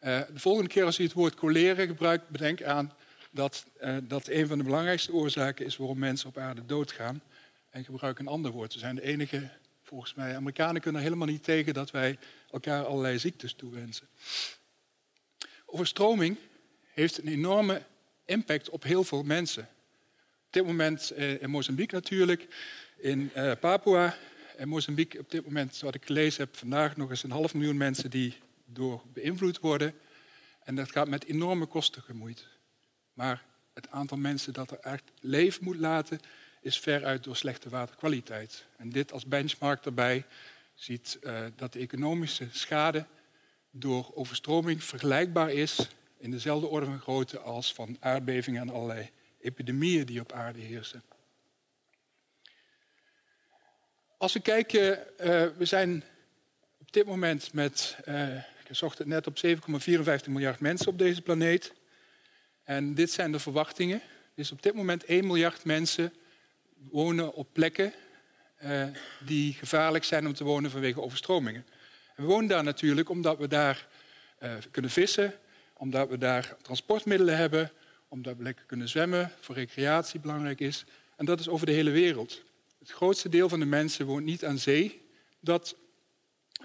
[0.00, 2.92] Uh, de volgende keer als u het woord coleren gebruikt, bedenk aan
[3.30, 7.22] dat uh, dat een van de belangrijkste oorzaken is waarom mensen op aarde doodgaan.
[7.70, 8.72] En gebruik een ander woord.
[8.72, 9.50] We zijn de enige
[9.90, 10.36] volgens mij.
[10.36, 12.18] Amerikanen kunnen helemaal niet tegen dat wij
[12.50, 14.08] elkaar allerlei ziektes toewensen.
[15.66, 16.36] Overstroming
[16.92, 17.82] heeft een enorme
[18.24, 19.62] impact op heel veel mensen.
[20.46, 22.46] Op dit moment eh, in Mozambique natuurlijk,
[22.96, 24.16] in uh, Papua.
[24.56, 27.76] In Mozambique op dit moment, wat ik gelezen heb, vandaag nog eens een half miljoen
[27.76, 29.94] mensen die door beïnvloed worden.
[30.64, 32.46] En dat gaat met enorme kosten gemoeid.
[33.12, 36.20] Maar het aantal mensen dat er echt leven moet laten,
[36.60, 38.66] is veruit door slechte waterkwaliteit.
[38.76, 40.24] En dit als benchmark daarbij
[40.74, 43.06] ziet uh, dat de economische schade
[43.70, 50.06] door overstroming vergelijkbaar is in dezelfde orde van grootte als van aardbevingen en allerlei epidemieën
[50.06, 51.02] die op aarde heersen.
[54.16, 56.04] Als we kijken, uh, we zijn
[56.78, 61.22] op dit moment met, uh, ik zocht het net op 7,54 miljard mensen op deze
[61.22, 61.72] planeet.
[62.64, 64.02] En dit zijn de verwachtingen.
[64.34, 66.12] Dus op dit moment 1 miljard mensen
[66.88, 67.92] wonen op plekken
[68.62, 68.84] uh,
[69.24, 71.66] die gevaarlijk zijn om te wonen vanwege overstromingen.
[72.14, 73.88] En we wonen daar natuurlijk omdat we daar
[74.42, 75.34] uh, kunnen vissen,
[75.76, 77.72] omdat we daar transportmiddelen hebben,
[78.08, 80.84] omdat we lekker kunnen zwemmen, voor recreatie belangrijk is.
[81.16, 82.42] En dat is over de hele wereld.
[82.78, 85.08] Het grootste deel van de mensen woont niet aan zee,
[85.40, 85.76] dat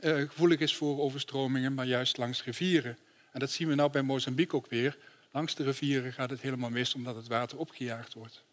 [0.01, 2.97] uh, gevoelig is voor overstromingen, maar juist langs rivieren.
[3.31, 4.97] En dat zien we nou bij Mozambique ook weer.
[5.31, 8.44] Langs de rivieren gaat het helemaal mis omdat het water opgejaagd wordt.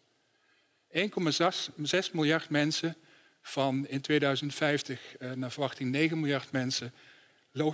[0.93, 2.95] 1,6 miljard mensen
[3.41, 6.93] van in 2050 uh, naar verwachting 9 miljard mensen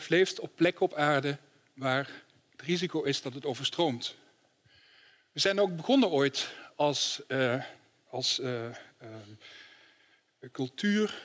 [0.07, 1.37] leeft op plekken op aarde
[1.73, 2.09] waar
[2.51, 4.15] het risico is dat het overstroomt.
[5.31, 7.63] We zijn ook begonnen ooit als, uh,
[8.09, 8.65] als uh,
[10.51, 11.21] cultuur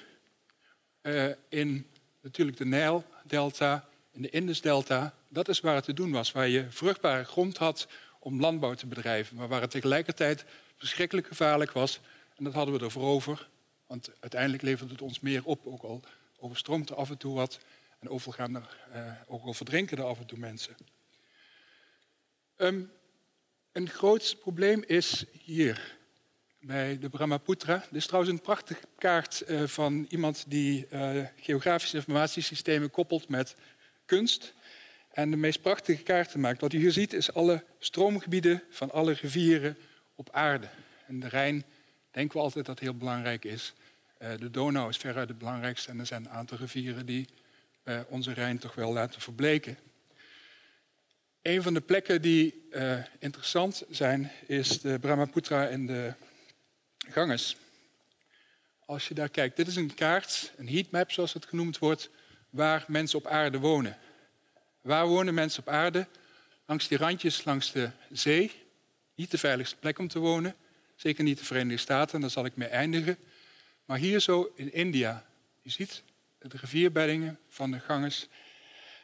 [1.48, 1.86] in
[2.20, 5.14] natuurlijk de Nijldelta, in de Indusdelta.
[5.28, 8.86] Dat is waar het te doen was, waar je vruchtbare grond had om landbouw te
[8.86, 10.44] bedrijven, maar waar het tegelijkertijd
[10.84, 12.00] verschrikkelijk gevaarlijk was.
[12.36, 13.48] En dat hadden we ervoor over,
[13.86, 16.02] want uiteindelijk levert het ons meer op, ook al
[16.36, 17.58] overstroomt er af en toe wat.
[17.98, 20.76] En overal er, uh, ook al verdrinken er af en toe mensen.
[22.56, 22.90] Um,
[23.72, 25.96] een groot probleem is hier,
[26.60, 27.76] bij de Brahmaputra.
[27.76, 33.56] Dit is trouwens een prachtige kaart uh, van iemand die uh, geografische informatiesystemen koppelt met
[34.04, 34.54] kunst.
[35.12, 36.60] En de meest prachtige kaarten maakt.
[36.60, 39.76] Wat u hier ziet is alle stroomgebieden van alle rivieren
[40.14, 40.68] op aarde.
[41.06, 41.64] En de Rijn
[42.10, 43.74] denken we altijd dat heel belangrijk is.
[44.18, 47.28] Uh, de Donau is veruit het belangrijkste en er zijn een aantal rivieren die
[48.08, 49.78] onze Rijn toch wel laten verbleken.
[51.42, 56.14] Een van de plekken die uh, interessant zijn is de Brahmaputra en de
[57.08, 57.56] Ganges.
[58.86, 62.10] Als je daar kijkt, dit is een kaart, een heatmap zoals het genoemd wordt,
[62.50, 63.98] waar mensen op aarde wonen.
[64.80, 66.06] Waar wonen mensen op aarde?
[66.66, 68.52] Langs die randjes, langs de zee.
[69.14, 70.54] Niet de veiligste plek om te wonen.
[70.96, 73.18] Zeker niet de Verenigde Staten, daar zal ik mee eindigen.
[73.84, 75.26] Maar hier zo in India.
[75.62, 76.02] Je ziet
[76.38, 78.28] de rivierbeddingen van de Ganges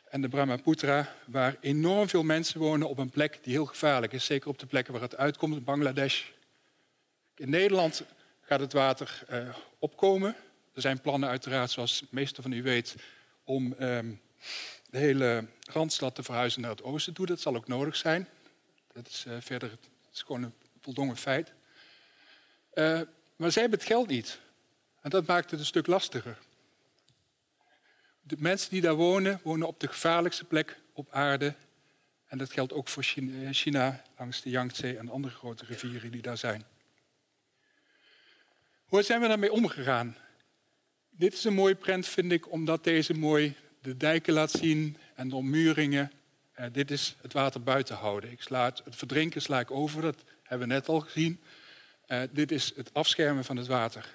[0.08, 4.24] en de Brahmaputra, waar enorm veel mensen wonen op een plek die heel gevaarlijk is.
[4.24, 6.24] Zeker op de plekken waar het uitkomt, Bangladesh.
[7.36, 8.02] In Nederland
[8.40, 10.36] gaat het water uh, opkomen.
[10.74, 12.94] Er zijn plannen uiteraard, zoals de meeste van u weet,
[13.44, 14.20] om um,
[14.90, 17.26] de hele Randstad te verhuizen naar het oosten toe.
[17.26, 18.28] Dat zal ook nodig zijn.
[18.92, 19.78] Dat is uh, verder
[20.10, 21.52] het is gewoon een voldongen feit.
[22.74, 23.00] Uh,
[23.36, 24.40] maar zij hebben het geld niet.
[25.00, 26.38] En dat maakt het een stuk lastiger.
[28.20, 31.54] De mensen die daar wonen, wonen op de gevaarlijkste plek op aarde.
[32.26, 36.22] En dat geldt ook voor China, China langs de Yangtze en andere grote rivieren die
[36.22, 36.64] daar zijn.
[38.84, 40.16] Hoe zijn we daarmee omgegaan?
[41.10, 45.28] Dit is een mooie prent, vind ik, omdat deze mooi de dijken laat zien en
[45.28, 46.12] de ommuringen.
[46.60, 48.30] Uh, dit is het water buiten houden.
[48.30, 51.40] Ik sla het, verdrinken sla ik over, dat hebben we net al gezien.
[52.06, 54.08] Uh, dit is het afschermen van het water.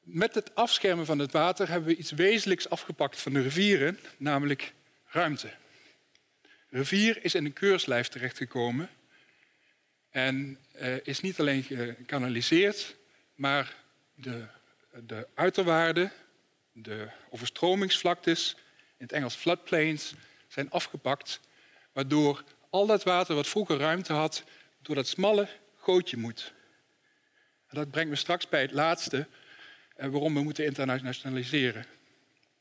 [0.00, 4.72] Met het afschermen van het water hebben we iets wezenlijks afgepakt van de rivieren, namelijk
[5.06, 5.50] ruimte.
[6.42, 8.88] De rivier is in een keurslijf terechtgekomen
[10.10, 12.96] en uh, is niet alleen gekanaliseerd,
[13.34, 13.76] maar
[14.14, 14.46] de,
[15.06, 16.12] de uiterwaarden,
[16.72, 20.14] de overstromingsvlaktes, in het Engels floodplains,
[20.48, 21.40] zijn afgepakt,
[21.92, 24.44] waardoor al dat water wat vroeger ruimte had,
[24.82, 26.52] door dat smalle gootje moet.
[27.66, 29.26] En dat brengt me straks bij het laatste,
[29.96, 31.86] en waarom we moeten internationaliseren.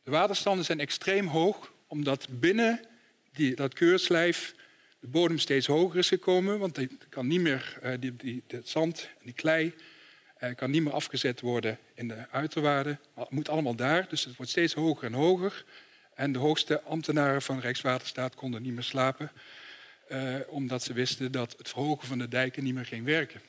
[0.03, 2.81] De waterstanden zijn extreem hoog, omdat binnen
[3.31, 4.55] die, dat keurslijf
[4.99, 8.69] de bodem steeds hoger is gekomen, want die kan niet meer, uh, die, die, het
[8.69, 9.73] zand en die klei
[10.39, 12.99] uh, kan niet meer afgezet worden in de uiterwaarden.
[13.13, 15.65] Het moet allemaal daar, dus het wordt steeds hoger en hoger.
[16.17, 19.31] En de hoogste ambtenaren van Rijkswaterstaat konden niet meer slapen,
[20.09, 23.41] uh, omdat ze wisten dat het verhogen van de dijken niet meer ging werken.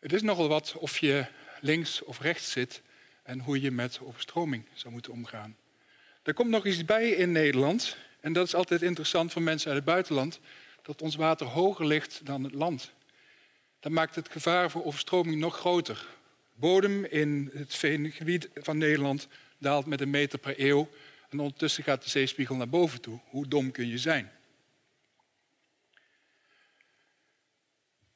[0.00, 1.26] Het is nogal wat of je
[1.60, 2.82] links of rechts zit
[3.22, 5.56] en hoe je met overstroming zou moeten omgaan.
[6.22, 9.76] Er komt nog iets bij in Nederland, en dat is altijd interessant voor mensen uit
[9.76, 10.40] het buitenland,
[10.82, 12.92] dat ons water hoger ligt dan het land.
[13.80, 16.06] Dat maakt het gevaar voor overstroming nog groter.
[16.54, 19.28] Bodem in het veengebied van Nederland
[19.58, 20.88] daalt met een meter per eeuw
[21.28, 23.20] en ondertussen gaat de zeespiegel naar boven toe.
[23.24, 24.32] Hoe dom kun je zijn?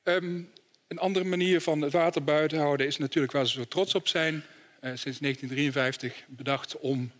[0.03, 0.53] Um,
[0.89, 4.09] een andere manier van het water buiten houden is natuurlijk waar ze zo trots op
[4.09, 4.35] zijn.
[4.35, 4.41] Uh,
[4.81, 7.13] sinds 1953 bedacht om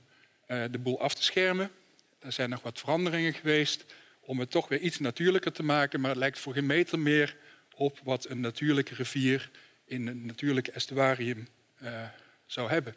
[0.49, 1.71] uh, de boel af te schermen.
[2.19, 3.85] Er zijn nog wat veranderingen geweest
[4.21, 7.37] om het toch weer iets natuurlijker te maken, maar het lijkt voor geen meter meer
[7.75, 9.51] op wat een natuurlijke rivier
[9.85, 11.49] in een natuurlijk estuarium
[11.83, 12.03] uh,
[12.47, 12.95] zou hebben.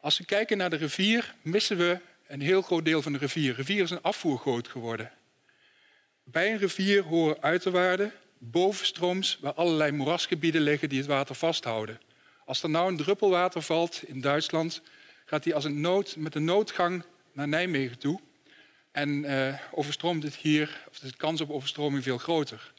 [0.00, 3.50] Als we kijken naar de rivier, missen we een heel groot deel van de rivier.
[3.50, 5.12] De rivier is een afvoergoot geworden.
[6.24, 12.00] Bij een rivier horen uiterwaarden, bovenstrooms, waar allerlei moerasgebieden liggen die het water vasthouden.
[12.44, 14.82] Als er nou een druppel water valt in Duitsland,
[15.24, 18.20] gaat die als een nood, met een noodgang naar Nijmegen toe.
[18.92, 22.72] En uh, overstroomt het hier, of is de kans op overstroming veel groter.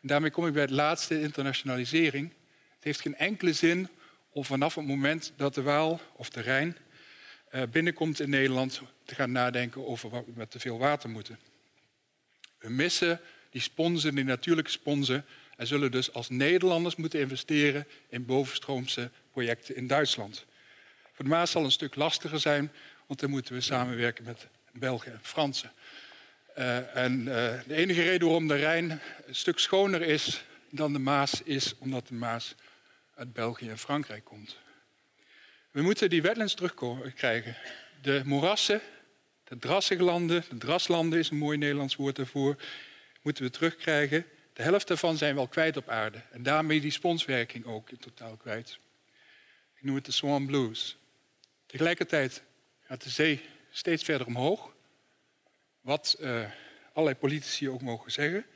[0.00, 2.32] En daarmee kom ik bij het laatste, internationalisering.
[2.74, 3.88] Het heeft geen enkele zin
[4.32, 6.76] om vanaf het moment dat de Waal of de Rijn
[7.52, 11.38] uh, binnenkomt in Nederland te gaan nadenken over wat we met te veel water moeten.
[12.58, 13.20] We missen
[13.50, 15.24] die sponsen, die natuurlijke sponsen,
[15.56, 20.44] en zullen dus als Nederlanders moeten investeren in bovenstroomse projecten in Duitsland.
[21.12, 22.72] Voor de Maas zal een stuk lastiger zijn,
[23.06, 25.72] want dan moeten we samenwerken met Belgen en Fransen.
[26.58, 27.24] Uh, en uh,
[27.66, 28.90] de enige reden waarom de Rijn
[29.26, 32.54] een stuk schoner is dan de Maas, is omdat de Maas
[33.20, 34.58] uit België en Frankrijk komt.
[35.70, 37.56] We moeten die wetlands terugkrijgen.
[38.02, 38.80] De moerassen,
[39.44, 42.56] de drassige landen, de draslanden is een mooi Nederlands woord daarvoor,
[43.22, 44.26] moeten we terugkrijgen.
[44.52, 46.22] De helft daarvan zijn we al kwijt op aarde.
[46.30, 48.78] En daarmee die sponswerking ook in totaal kwijt.
[49.74, 50.96] Ik noem het de Swan Blues.
[51.66, 52.42] Tegelijkertijd
[52.80, 53.40] gaat de zee
[53.70, 54.74] steeds verder omhoog.
[55.80, 56.50] Wat uh,
[56.92, 58.46] allerlei politici ook mogen zeggen.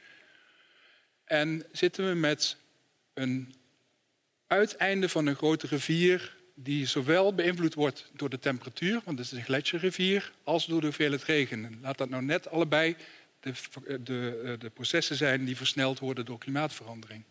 [1.24, 2.56] En zitten we met
[3.14, 3.54] een
[4.46, 9.32] uiteinde van een grote rivier die zowel beïnvloed wordt door de temperatuur, want het is
[9.32, 11.78] een gletsjerrivier, als door de hoeveelheid regen.
[11.80, 12.96] Laat dat nou net allebei
[13.40, 13.52] de,
[14.00, 17.24] de, eh, de processen zijn die versneld worden door klimaatverandering.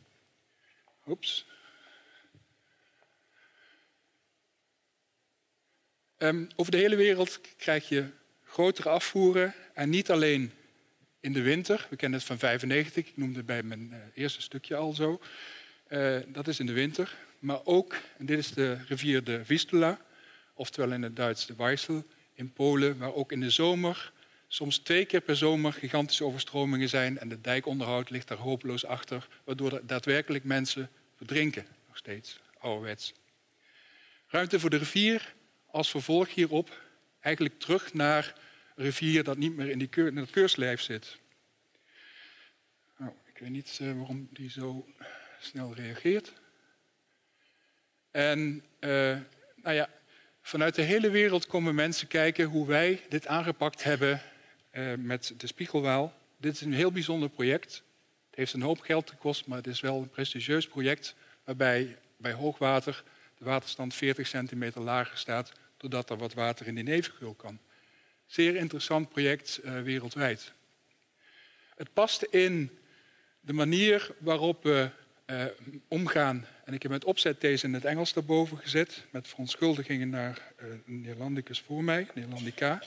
[1.07, 1.45] Oeps.
[6.17, 8.05] Um, over de hele wereld krijg je
[8.43, 10.51] grotere afvoeren en niet alleen
[11.19, 11.87] in de winter.
[11.89, 15.21] We kennen het van 95, ik noemde bij mijn uh, eerste stukje al zo.
[15.93, 17.15] Uh, dat is in de winter.
[17.39, 19.99] Maar ook, en dit is de rivier de Vistula,
[20.53, 24.11] oftewel in het Duits de Weissel, in Polen, waar ook in de zomer
[24.47, 29.27] soms twee keer per zomer gigantische overstromingen zijn en de dijkonderhoud ligt daar hopeloos achter,
[29.43, 33.13] waardoor er daadwerkelijk mensen verdrinken, nog steeds, ouderwets.
[34.27, 35.33] Ruimte voor de rivier
[35.65, 36.81] als vervolg hierop
[37.19, 38.33] eigenlijk terug naar
[38.75, 41.17] een rivier dat niet meer in, die in het keurslijf zit.
[42.97, 44.85] Nou, ik weet niet uh, waarom die zo
[45.43, 46.33] snel reageert.
[48.11, 49.17] En uh,
[49.55, 49.89] nou ja,
[50.41, 54.21] vanuit de hele wereld komen mensen kijken hoe wij dit aangepakt hebben
[54.71, 56.13] uh, met de Spiegelwaal.
[56.37, 57.83] Dit is een heel bijzonder project.
[58.29, 62.33] Het heeft een hoop geld gekost, maar het is wel een prestigieus project waarbij bij
[62.33, 63.03] hoogwater
[63.37, 67.59] de waterstand 40 centimeter lager staat, doordat er wat water in die nevengeul kan.
[68.25, 70.51] Zeer interessant project uh, wereldwijd.
[71.75, 72.77] Het past in
[73.39, 74.89] de manier waarop we
[75.25, 75.43] uh,
[75.87, 76.45] omgaan.
[76.65, 80.41] En ik heb met opzet deze in het Engels daarboven gezet, met verontschuldigingen naar
[80.87, 82.81] uh, voor mij, Neerlandica.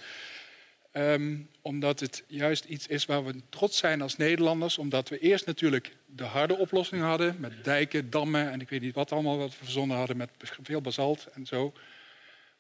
[0.93, 4.79] Um, omdat het juist iets is waar we trots zijn als Nederlanders.
[4.79, 7.37] Omdat we eerst natuurlijk de harde oplossing hadden.
[7.39, 10.17] Met dijken, dammen en ik weet niet wat allemaal wat we verzonnen hadden.
[10.17, 10.31] Met
[10.63, 11.73] veel basalt en zo.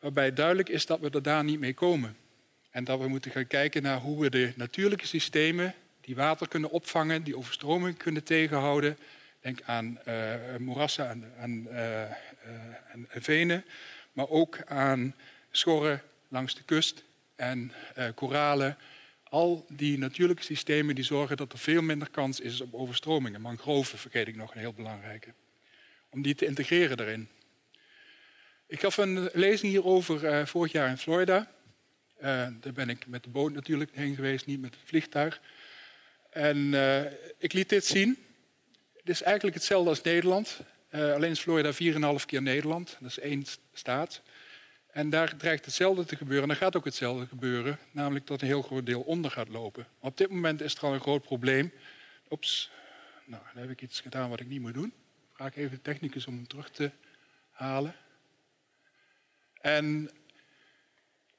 [0.01, 2.17] Waarbij duidelijk is dat we er daar niet mee komen.
[2.71, 6.71] En dat we moeten gaan kijken naar hoe we de natuurlijke systemen die water kunnen
[6.71, 8.99] opvangen, die overstroming kunnen tegenhouden.
[9.47, 12.03] Denk aan uh, moerassen en, uh,
[12.89, 13.65] en venen,
[14.13, 15.15] maar ook aan
[15.51, 17.05] schorren langs de kust
[17.37, 17.73] en
[18.15, 18.79] koralen.
[19.23, 23.41] Al die natuurlijke systemen die zorgen dat er veel minder kans is op overstromingen.
[23.41, 25.33] Mangroven vergeet ik nog een heel belangrijke.
[26.11, 27.29] Om die te integreren daarin.
[28.67, 31.51] Ik gaf een lezing hierover vorig jaar in Florida.
[32.21, 35.41] daar ben ik met de boot natuurlijk heen geweest, niet met het vliegtuig.
[36.31, 36.75] En
[37.39, 38.26] ik liet dit zien.
[39.07, 40.61] Het is eigenlijk hetzelfde als Nederland.
[40.91, 42.97] Uh, alleen is Florida 4,5 keer Nederland.
[43.01, 44.23] Dat is één staat.
[44.91, 46.51] En daar dreigt hetzelfde te gebeuren.
[46.51, 47.79] En gaat ook hetzelfde gebeuren.
[47.91, 49.87] Namelijk dat een heel groot deel onder gaat lopen.
[49.99, 51.73] Op dit moment is er al een groot probleem.
[52.31, 52.71] Oeps.
[53.25, 54.93] Nou, dan heb ik iets gedaan wat ik niet moet doen.
[55.33, 56.91] Vraag even de technicus om hem terug te
[57.51, 57.95] halen.
[59.61, 60.11] En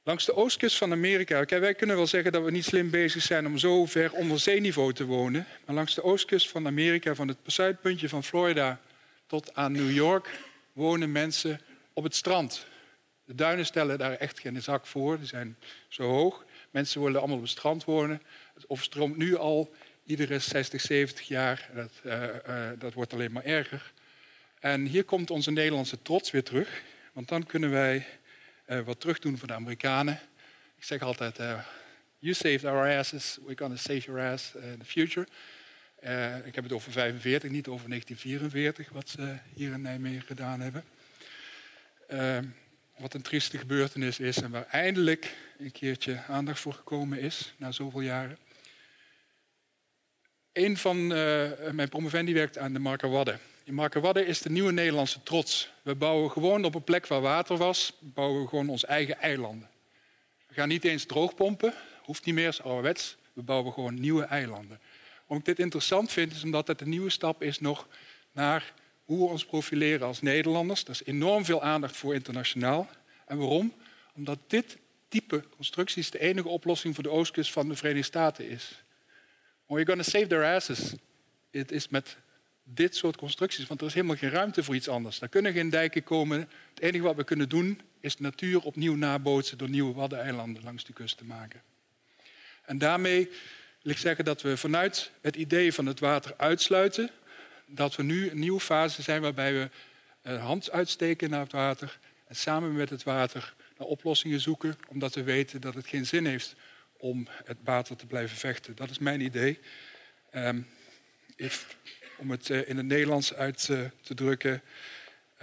[0.07, 3.21] Langs de oostkust van Amerika, kijk, wij kunnen wel zeggen dat we niet slim bezig
[3.21, 5.45] zijn om zo ver onder zeeniveau te wonen.
[5.65, 8.79] Maar langs de oostkust van Amerika, van het zuidpuntje van Florida
[9.25, 10.39] tot aan New York,
[10.73, 11.61] wonen mensen
[11.93, 12.65] op het strand.
[13.25, 16.45] De duinen stellen daar echt geen zak voor, die zijn zo hoog.
[16.71, 18.21] Mensen willen allemaal op het strand wonen.
[18.53, 19.73] Het overstroomt nu al
[20.05, 21.69] iedere 60, 70 jaar.
[21.75, 23.91] Dat, uh, uh, dat wordt alleen maar erger.
[24.59, 26.81] En hier komt onze Nederlandse trots weer terug.
[27.13, 28.05] Want dan kunnen wij
[28.67, 30.19] uh, wat terugdoen voor de Amerikanen.
[30.77, 31.59] Ik zeg altijd, uh,
[32.19, 35.27] you saved our asses, we're to save your ass in the future.
[36.45, 40.83] Ik heb het over 45, niet over 1944, wat ze hier in Nijmegen gedaan hebben.
[42.97, 47.71] wat een trieste gebeurtenis is en waar eindelijk een keertje aandacht voor gekomen is na
[47.71, 48.37] zoveel jaren.
[50.53, 51.07] Een van
[51.71, 53.39] mijn promovendi werkt aan de Markerwadden.
[53.67, 55.69] Die Markerwadden is de nieuwe Nederlandse trots.
[55.81, 59.69] We bouwen gewoon op een plek waar water was, bouwen we gewoon ons eigen eilanden.
[60.47, 63.17] We gaan niet eens droogpompen, hoeft niet meer, is ouderwets.
[63.33, 64.79] We bouwen gewoon nieuwe eilanden.
[65.17, 67.87] Waarom ik dit interessant vind, is omdat het een nieuwe stap is nog
[68.31, 68.73] naar
[69.05, 70.83] hoe we ons profileren als Nederlanders.
[70.83, 72.89] Daar is enorm veel aandacht voor internationaal.
[73.25, 73.73] En waarom?
[74.15, 78.83] Omdat dit type constructies de enige oplossing voor de oostkust van de Verenigde Staten is.
[79.65, 80.93] When you're to save their asses,
[81.51, 82.17] het is met
[82.73, 85.19] dit soort constructies, want er is helemaal geen ruimte voor iets anders.
[85.19, 86.39] Daar kunnen geen dijken komen.
[86.73, 90.83] Het enige wat we kunnen doen is de natuur opnieuw nabootsen door nieuwe waddeneilanden langs
[90.83, 91.61] de kust te maken.
[92.65, 93.29] En daarmee
[93.81, 97.09] wil ik zeggen dat we vanuit het idee van het water uitsluiten,
[97.65, 99.69] dat we nu een nieuwe fase zijn waarbij we
[100.21, 105.15] een hand uitsteken naar het water en samen met het water naar oplossingen zoeken, omdat
[105.15, 106.55] we weten dat het geen zin heeft
[106.97, 108.75] om het water te blijven vechten.
[108.75, 109.59] Dat is mijn idee.
[110.35, 110.67] Um,
[111.35, 111.77] if,
[112.17, 114.61] om het uh, in het Nederlands uit uh, te drukken.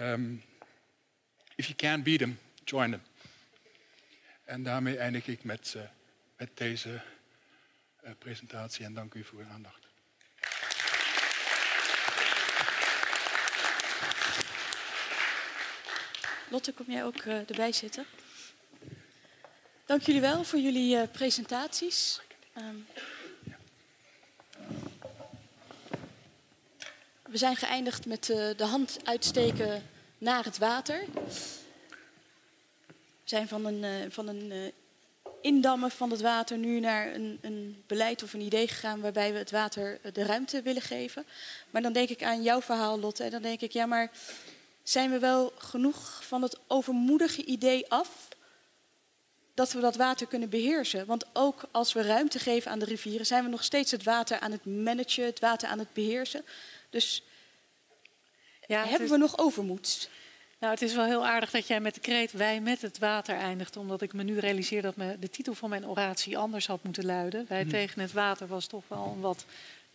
[0.00, 0.42] Um,
[1.54, 3.02] if you can't beat them, join them.
[4.44, 5.82] En daarmee eindig ik met, uh,
[6.36, 7.00] met deze
[8.18, 9.82] presentatie en dank u voor uw aandacht.
[16.48, 18.06] Lotte, kom jij ook erbij zitten?
[19.86, 22.20] Dank jullie wel voor jullie presentaties.
[27.34, 29.82] We zijn geëindigd met uh, de hand uitsteken
[30.18, 31.04] naar het water.
[31.14, 31.30] We
[33.24, 34.72] zijn van een, van een
[35.40, 39.38] indammen van het water nu naar een, een, beleid of een idee gegaan waarbij we
[39.38, 41.24] het water de ruimte willen geven.
[41.70, 43.24] Maar dan denk ik aan jouw verhaal, Lotte.
[43.24, 44.10] En dan denk ik, ja, maar
[44.82, 48.28] zijn we wel genoeg van het overmoedige idee af
[49.54, 51.06] dat we dat water kunnen beheersen?
[51.06, 54.40] Want ook als we ruimte geven aan de rivieren, zijn we nog steeds het water
[54.40, 56.44] aan het managen, het water aan het beheersen.
[56.94, 57.22] Dus
[58.66, 60.10] ja, hebben we nog overmoed?
[60.58, 63.36] Nou, het is wel heel aardig dat jij met de kreet wij met het water
[63.36, 63.76] eindigt.
[63.76, 67.04] Omdat ik me nu realiseer dat me de titel van mijn oratie anders had moeten
[67.04, 67.44] luiden.
[67.48, 67.70] Wij hmm.
[67.70, 69.44] tegen het water was toch wel een wat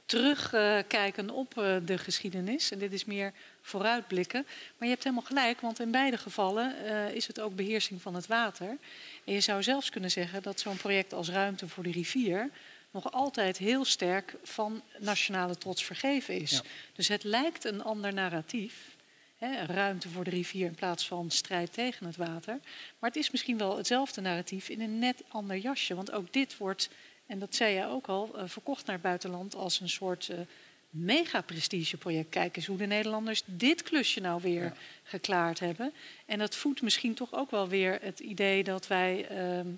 [0.05, 2.71] terugkijken op eh, de geschiedenis.
[2.71, 4.45] En dit is meer vooruitblikken.
[4.77, 8.15] Maar je hebt helemaal gelijk, want in beide gevallen uh, is het ook beheersing van
[8.15, 8.77] het water.
[9.23, 12.49] En je zou zelfs kunnen zeggen dat zo'n project als Ruimte voor de Rivier
[12.91, 16.61] nog altijd heel sterk van nationale trots vergeven is.
[16.93, 18.97] Dus het lijkt een ander narratief.
[19.37, 22.59] Hè, ruimte voor de rivier in plaats van strijd tegen het water.
[22.99, 25.95] Maar het is misschien wel hetzelfde narratief in een net ander jasje.
[25.95, 26.89] Want ook dit wordt
[27.29, 30.37] en dat zei je ook al, uh, verkocht naar het buitenland als een soort uh,
[30.89, 32.29] mega-prestigeproject.
[32.29, 34.73] Kijk eens hoe de Nederlanders dit klusje nou weer
[35.03, 35.93] geklaard hebben.
[36.25, 39.73] En dat voedt misschien toch ook wel weer het idee dat wij uh,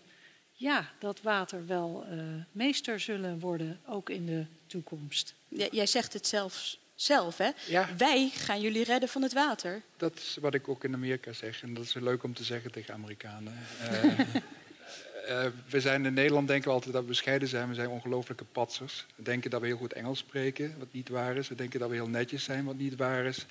[0.61, 5.33] ja, dat water wel uh, meester zullen worden, ook in de toekomst.
[5.47, 7.49] Jij zegt het zelfs zelf, hè?
[7.67, 7.89] Ja.
[7.97, 9.81] Wij gaan jullie redden van het water.
[9.97, 11.63] Dat is wat ik ook in Amerika zeg.
[11.63, 13.53] En dat is leuk om te zeggen tegen Amerikanen.
[15.29, 17.69] Uh, we zijn in Nederland denken we altijd dat we bescheiden zijn.
[17.69, 19.05] We zijn ongelooflijke patsers.
[19.15, 21.47] We denken dat we heel goed Engels spreken, wat niet waar is.
[21.47, 23.45] We denken dat we heel netjes zijn, wat niet waar is.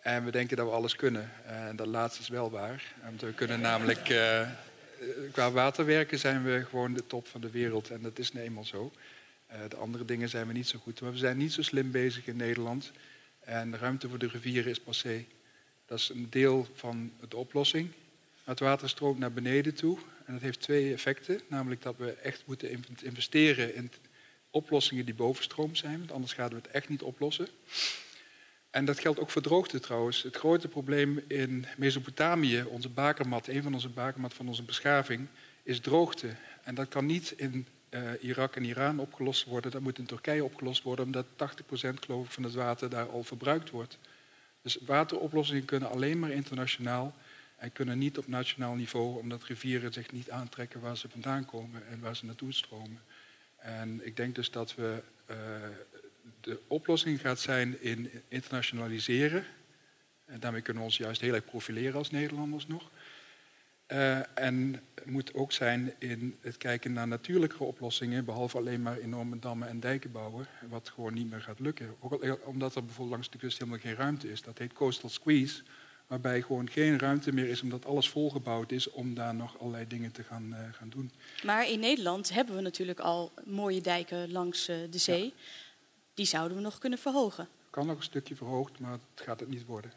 [0.00, 1.30] En we denken dat we alles kunnen.
[1.46, 2.82] En uh, dat laatste is wel waar.
[3.02, 4.48] Want we kunnen namelijk, uh,
[5.32, 7.90] qua waterwerken zijn we gewoon de top van de wereld.
[7.90, 8.92] En dat is nu eenmaal zo.
[9.68, 11.00] de andere dingen zijn we niet zo goed.
[11.00, 12.92] Maar we zijn niet zo slim bezig in Nederland.
[13.40, 15.24] En de ruimte voor de rivieren is passé.
[15.86, 17.90] Dat is een deel van de oplossing.
[18.44, 19.98] Het water stroomt naar beneden toe.
[20.26, 21.40] En dat heeft twee effecten.
[21.48, 23.90] Namelijk dat we echt moeten investeren in
[24.50, 25.98] oplossingen die bovenstroom zijn.
[25.98, 27.48] Want anders gaan we het echt niet oplossen.
[28.74, 30.22] En dat geldt ook voor droogte trouwens.
[30.22, 35.26] Het grote probleem in Mesopotamië, onze bakermat, een van onze bakermat van onze beschaving,
[35.62, 36.34] is droogte.
[36.62, 39.70] En dat kan niet in uh, Irak en Iran opgelost worden.
[39.70, 41.28] Dat moet in Turkije opgelost worden, omdat 80%
[42.00, 43.98] geloof ik van het water daar al verbruikt wordt.
[44.62, 47.14] Dus wateroplossingen kunnen alleen maar internationaal
[47.56, 51.86] en kunnen niet op nationaal niveau, omdat rivieren zich niet aantrekken waar ze vandaan komen
[51.88, 53.00] en waar ze naartoe stromen.
[53.56, 55.36] En ik denk dus dat we uh,
[56.40, 59.44] de oplossing gaat zijn in internationaliseren.
[60.24, 62.90] En daarmee kunnen we ons juist heel erg profileren als Nederlanders nog.
[63.88, 68.98] Uh, en het moet ook zijn in het kijken naar natuurlijke oplossingen, behalve alleen maar
[68.98, 71.96] enorme dammen en dijken bouwen, wat gewoon niet meer gaat lukken.
[72.00, 74.42] Ook omdat er bijvoorbeeld langs de kust helemaal geen ruimte is.
[74.42, 75.62] Dat heet coastal squeeze
[76.06, 80.12] waarbij gewoon geen ruimte meer is omdat alles volgebouwd is om daar nog allerlei dingen
[80.12, 81.10] te gaan, uh, gaan doen.
[81.44, 85.24] Maar in Nederland hebben we natuurlijk al mooie dijken langs uh, de zee.
[85.24, 85.30] Ja.
[86.14, 87.48] Die zouden we nog kunnen verhogen.
[87.70, 89.92] Kan nog een stukje verhoogd, maar het gaat het niet worden.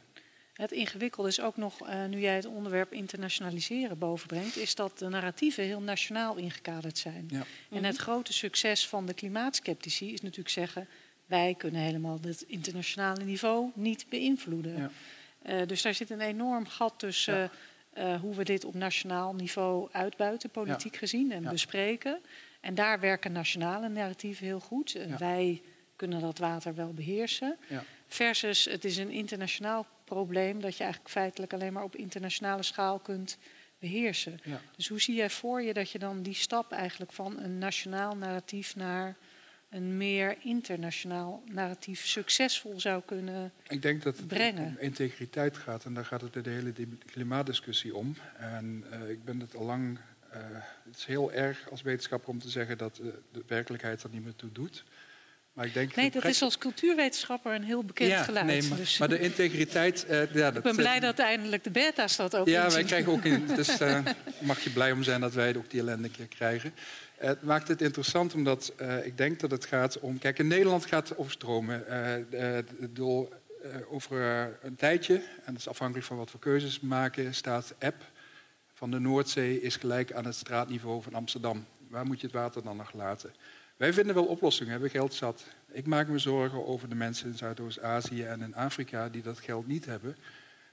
[0.53, 5.07] Het ingewikkelde is ook nog, uh, nu jij het onderwerp internationaliseren bovenbrengt, is dat de
[5.07, 7.25] narratieven heel nationaal ingekaderd zijn.
[7.29, 7.45] Ja.
[7.69, 10.87] En het grote succes van de klimaatskeptici is natuurlijk zeggen,
[11.25, 14.77] wij kunnen helemaal het internationale niveau niet beïnvloeden.
[14.77, 14.91] Ja.
[15.45, 17.51] Uh, dus daar zit een enorm gat tussen
[17.97, 22.19] uh, hoe we dit op nationaal niveau uitbuiten, politiek gezien, en bespreken.
[22.59, 24.95] En daar werken nationale narratieven heel goed.
[24.95, 25.61] En wij
[25.97, 27.57] kunnen dat water wel beheersen.
[28.07, 32.99] Versus het is een internationaal probleem dat je eigenlijk feitelijk alleen maar op internationale schaal
[32.99, 33.37] kunt
[33.79, 34.39] beheersen.
[34.75, 38.15] Dus hoe zie jij voor je dat je dan die stap eigenlijk van een nationaal
[38.15, 39.15] narratief naar
[39.69, 45.93] een meer internationaal narratief succesvol zou kunnen Ik denk dat het om integriteit gaat en
[45.93, 46.73] daar gaat het de hele
[47.05, 48.15] klimaatdiscussie om.
[48.37, 49.99] En uh, ik ben het al lang.
[50.33, 50.41] Uh,
[50.85, 54.23] het is heel erg als wetenschapper om te zeggen dat uh, de werkelijkheid er niet
[54.23, 54.83] meer toe doet.
[55.57, 58.45] Maar ik denk nee, dat is als cultuurwetenschapper een heel bekend ja, geluid.
[58.45, 58.97] Nee, maar, dus.
[58.97, 60.05] maar de integriteit...
[60.09, 63.11] Uh, ja, dat, ik ben blij dat eindelijk de beta's dat ook Ja, wij krijgen
[63.11, 63.23] ook...
[63.23, 63.99] In, dus uh,
[64.39, 66.73] mag je blij om zijn dat wij ook die ellende een keer krijgen.
[67.17, 70.19] Het maakt het interessant omdat ik denk dat het gaat om...
[70.19, 71.85] Kijk, in Nederland gaat het over stromen.
[72.89, 73.29] door,
[73.89, 74.21] over
[74.61, 77.35] een tijdje, en dat is afhankelijk van wat we keuzes maken...
[77.35, 78.03] staat app
[78.73, 81.65] van de Noordzee is gelijk aan het straatniveau van Amsterdam.
[81.89, 83.33] Waar moet je het water dan nog laten?
[83.77, 85.45] Wij vinden wel oplossingen, hebben geld zat.
[85.71, 89.67] Ik maak me zorgen over de mensen in Zuidoost-Azië en in Afrika die dat geld
[89.67, 90.15] niet hebben.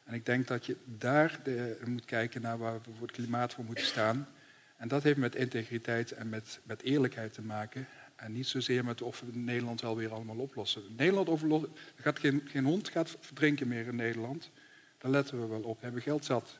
[0.04, 3.54] En ik denk dat je daar de, moet kijken naar waar we voor het klimaat
[3.54, 4.28] voor moeten staan.
[4.76, 7.86] En dat heeft met integriteit en met, met eerlijkheid te maken.
[8.16, 10.82] En niet zozeer met of we Nederland wel weer allemaal oplossen.
[10.96, 14.50] Nederland er gaat geen, geen hond gaat verdrinken meer in Nederland.
[14.98, 15.78] Daar letten we wel op.
[15.78, 16.58] We hebben geld zat.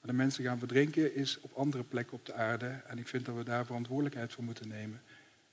[0.00, 2.66] Maar de mensen gaan verdrinken is op andere plekken op de aarde.
[2.86, 5.00] En ik vind dat we daar verantwoordelijkheid voor moeten nemen.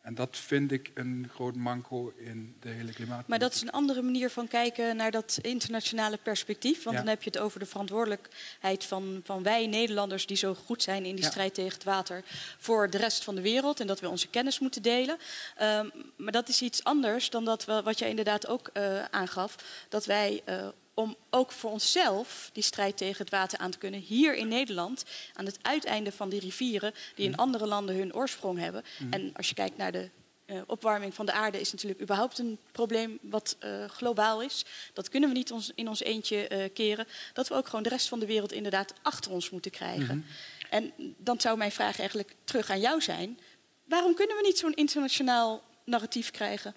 [0.04, 3.28] En dat vind ik een groot manco in de hele klimaat.
[3.28, 6.84] Maar dat is een andere manier van kijken naar dat internationale perspectief.
[6.84, 10.84] Want dan heb je het over de verantwoordelijkheid van, van wij Nederlanders die zo goed
[10.84, 12.24] zijn in die strijd tegen het water
[12.58, 13.80] voor de rest van de wereld.
[13.80, 15.18] En dat we onze kennis moeten delen.
[15.62, 19.56] Um, maar dat is iets anders dan dat we, wat jij inderdaad ook uh, aangaf.
[19.90, 24.00] Dat wij uh, om ook voor onszelf die strijd tegen het water aan te kunnen.
[24.00, 27.40] Hier in Nederland, aan het uiteinde van die rivieren die in mhm.
[27.40, 28.84] andere landen hun oorsprong hebben.
[29.00, 29.14] Mhm.
[29.14, 30.10] En als je kijkt naar de
[30.46, 34.66] uh, opwarming van de aarde is natuurlijk überhaupt een probleem wat uh, globaal is.
[34.94, 37.08] Dat kunnen we niet ons, in ons eentje uh, keren.
[37.34, 40.16] Dat we ook gewoon de rest van de wereld inderdaad achter ons moeten krijgen.
[40.16, 40.26] Mm -hmm.
[40.70, 43.40] En dan zou mijn vraag eigenlijk terug aan jou zijn.
[43.84, 46.76] Waarom kunnen we niet zo'n internationaal narratief krijgen?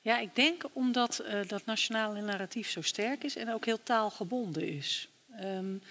[0.00, 4.68] Ja, ik denk omdat uh, dat nationale narratief zo sterk is en ook heel taalgebonden
[4.68, 5.08] is.
[5.40, 5.82] Um,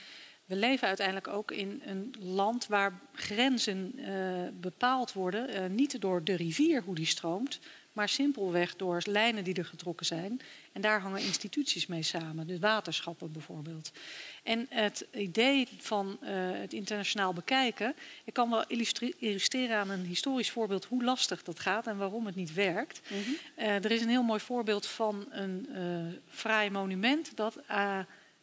[0.45, 6.23] we leven uiteindelijk ook in een land waar grenzen uh, bepaald worden, uh, niet door
[6.23, 7.59] de rivier hoe die stroomt,
[7.99, 10.41] maar simpelweg door lijnen die er getrokken zijn.
[10.71, 13.91] En daar hangen instituties mee samen, de waterschappen bijvoorbeeld.
[14.43, 18.63] En het idee van uh, het internationaal bekijken, ik kan wel
[19.17, 23.01] illustreren aan een historisch voorbeeld hoe lastig dat gaat en waarom het niet werkt.
[23.09, 23.35] Mm -hmm.
[23.57, 27.57] uh, er is een heel mooi voorbeeld van een uh, fraai monument dat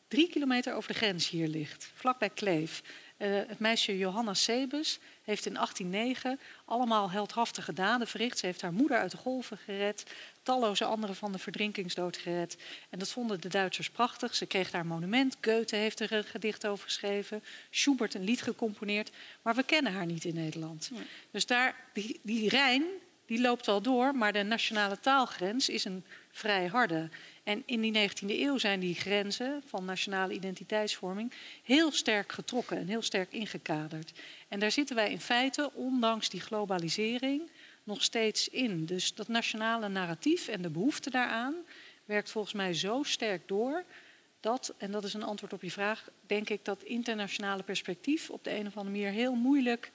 [0.09, 2.83] drie kilometer over de grens hier ligt, vlakbij Kleef.
[3.19, 8.39] Uh, het meisje Johanna Sebus heeft in 1809 allemaal heldhaftige daden verricht.
[8.39, 10.05] Ze heeft haar moeder uit de golven gered,
[10.43, 12.57] talloze anderen van de verdrinkingsdood gered.
[12.91, 14.35] En dat vonden de Duitsers prachtig.
[14.35, 15.37] Ze kreeg daar monument.
[15.41, 17.43] Goethe heeft er een gedicht over geschreven.
[17.71, 19.11] Schubert een lied gecomponeerd.
[19.43, 20.91] Maar we kennen haar niet in Nederland.
[20.93, 21.03] Nee.
[21.31, 22.85] Dus daar, die, die Rijn
[23.27, 27.09] die loopt wel door, maar de nationale taalgrens is een vrij harde.
[27.47, 31.33] En in die 19e eeuw zijn die grenzen van nationale identiteitsvorming
[31.63, 34.13] heel sterk getrokken en heel sterk ingekaderd.
[34.49, 37.51] En daar zitten wij in feite, ondanks die globalisering,
[37.85, 38.87] nog steeds in.
[38.87, 41.55] Dus dat nationale narratief en de behoefte daaraan
[42.05, 43.85] werkt volgens mij zo sterk door
[44.41, 48.45] dat, en dat is een antwoord op je vraag, denk ik dat internationale perspectief op
[48.45, 49.91] de een of andere manier heel moeilijk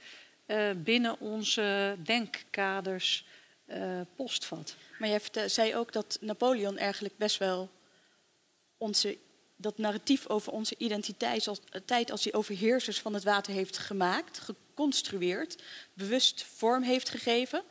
[0.47, 3.26] uh, binnen onze denkkaders
[3.68, 4.76] uh, postvat.
[5.02, 7.70] Maar jij zei ook dat Napoleon eigenlijk best wel
[8.78, 9.18] onze,
[9.56, 14.39] dat narratief over onze identiteit als, tijd als die overheersers van het water heeft gemaakt,
[14.39, 17.64] geconstrueerd, bewust vorm heeft gegeven.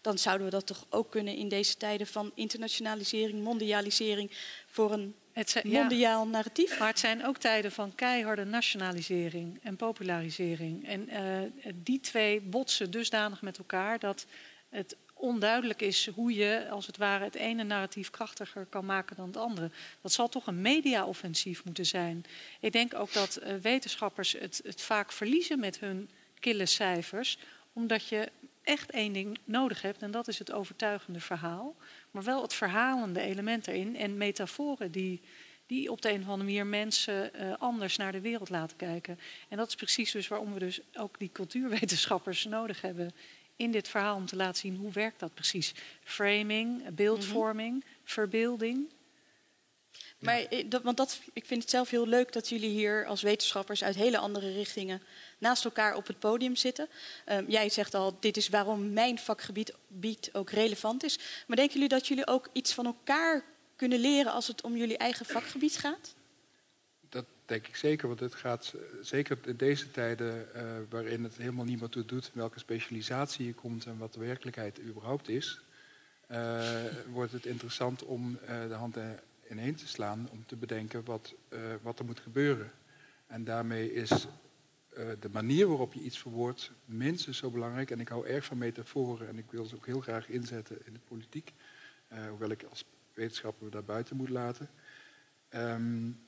[0.00, 4.30] Dan zouden we dat toch ook kunnen in deze tijden van internationalisering, mondialisering,
[4.66, 6.78] voor een het zijn, mondiaal ja, narratief.
[6.78, 10.86] Maar het zijn ook tijden van keiharde nationalisering en popularisering.
[10.86, 14.26] En uh, die twee botsen dusdanig met elkaar dat
[14.68, 19.26] het onduidelijk is hoe je als het ware het ene narratief krachtiger kan maken dan
[19.26, 19.70] het andere.
[20.00, 22.24] Dat zal toch een media-offensief moeten zijn.
[22.60, 27.38] Ik denk ook dat uh, wetenschappers het, vaak verliezen met hun kille cijfers,
[27.72, 28.28] omdat je
[28.62, 31.76] echt één ding nodig hebt en dat is het overtuigende verhaal.
[32.10, 35.20] Maar wel het verhalende element erin en metaforen die,
[35.66, 39.18] die op de een of andere manier mensen uh, anders naar de wereld laten kijken.
[39.48, 43.10] En dat is precies dus waarom we dus ook die cultuurwetenschappers nodig hebben
[43.56, 45.74] in dit verhaal om te laten zien hoe werkt dat precies.
[46.04, 48.92] Framing, beeldvorming, mm verbeelding.
[50.18, 50.46] Maar
[50.82, 54.18] want dat, ik vind het zelf heel leuk dat jullie hier als wetenschappers uit hele
[54.18, 55.02] andere richtingen
[55.38, 56.88] naast elkaar op het podium zitten.
[57.28, 59.72] Um, jij zegt al, dit is waarom mijn vakgebied
[60.32, 61.18] ook relevant is.
[61.46, 63.44] Maar denken jullie dat jullie ook iets van elkaar
[63.76, 66.14] kunnen leren als het om jullie eigen vakgebied gaat?
[67.46, 71.64] Denk ik zeker, want het gaat eh, zeker in deze tijden uh, waarin het helemaal
[71.64, 75.60] niemand toe doet welke specialisatie je komt en wat de werkelijkheid überhaupt is,
[76.30, 76.60] uh,
[77.12, 78.38] wordt het interessant om
[78.68, 78.96] de hand
[79.50, 81.34] ineen te slaan om te bedenken wat,
[81.82, 82.72] wat er moet gebeuren.
[83.26, 84.26] En daarmee is
[85.20, 87.90] de manier waarop je iets verwoordt minstens zo belangrijk.
[87.90, 90.92] En ik hou erg van metaforen en ik wil ze ook heel graag inzetten in
[90.92, 91.52] de politiek.
[92.28, 92.84] hoewel ik als
[93.14, 94.68] wetenschapper daar buiten moet laten.
[95.50, 96.25] Um,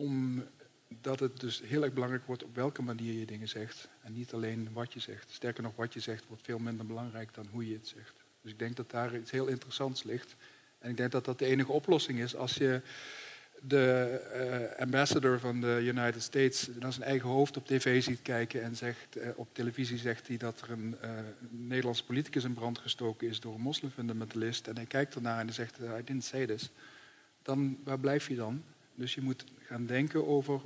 [0.00, 3.88] omdat het dus heel erg belangrijk wordt op welke manier je dingen zegt.
[4.02, 5.30] En niet alleen wat je zegt.
[5.30, 8.14] Sterker nog, wat je zegt wordt veel minder belangrijk dan hoe je het zegt.
[8.42, 10.36] Dus ik denk dat daar iets heel interessants ligt.
[10.78, 12.80] En ik denk dat dat de enige oplossing is als je
[13.62, 14.20] de
[14.76, 18.76] uh, ambassador van de United States naar zijn eigen hoofd op tv ziet kijken en
[18.76, 21.10] zegt, uh, op televisie zegt hij dat er een uh,
[21.50, 24.66] Nederlands politicus in brand gestoken is door een moslimfundamentalist.
[24.66, 26.70] En hij kijkt ernaar en hij zegt, I didn't say this.
[27.42, 28.62] Dan, waar blijf je dan?
[29.00, 30.60] Dus je moet gaan denken over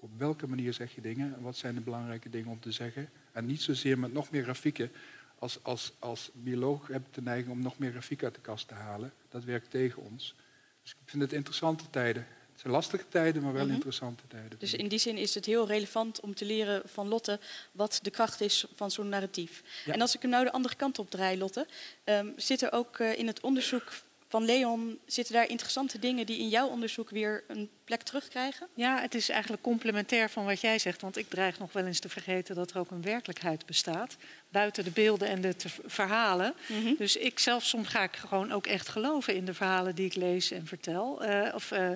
[0.00, 3.10] op welke manier zeg je dingen en wat zijn de belangrijke dingen om te zeggen.
[3.32, 4.92] En niet zozeer met nog meer grafieken.
[5.38, 8.68] Als, als, als bioloog heb ik de neiging om nog meer grafieken uit de kast
[8.68, 9.12] te halen.
[9.28, 10.34] Dat werkt tegen ons.
[10.82, 12.26] Dus ik vind het interessante tijden.
[12.50, 13.74] Het zijn lastige tijden, maar wel mhm.
[13.74, 14.58] interessante tijden.
[14.58, 17.40] Dus in die zin is het heel relevant om te leren van Lotte
[17.72, 19.62] wat de kracht is van zo'n narratief.
[19.86, 21.66] En als ik hem nou de andere kant op draai, Lotte,
[22.04, 23.92] um, zit er ook uh, in het onderzoek
[24.28, 28.68] van Leon, zitten daar interessante dingen die in jouw onderzoek weer een plek terugkrijgen?
[28.74, 31.00] Ja, het is eigenlijk complementair van wat jij zegt.
[31.00, 34.16] Want ik dreig nog wel eens te vergeten dat er ook een werkelijkheid bestaat.
[34.48, 35.54] Buiten de beelden en de
[35.86, 36.54] verhalen.
[36.66, 36.94] Mhm.
[36.98, 40.14] Dus ik zelf soms ga ik gewoon ook echt geloven in de verhalen die ik
[40.14, 41.24] lees en vertel.
[41.24, 41.90] Uh, of uh,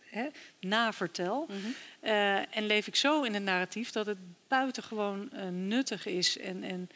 [0.00, 0.26] hè,
[0.60, 1.46] navertel.
[1.48, 6.62] Mm uh, en leef ik zo in een narratief dat het buitengewoon nuttig is en,
[6.62, 6.88] en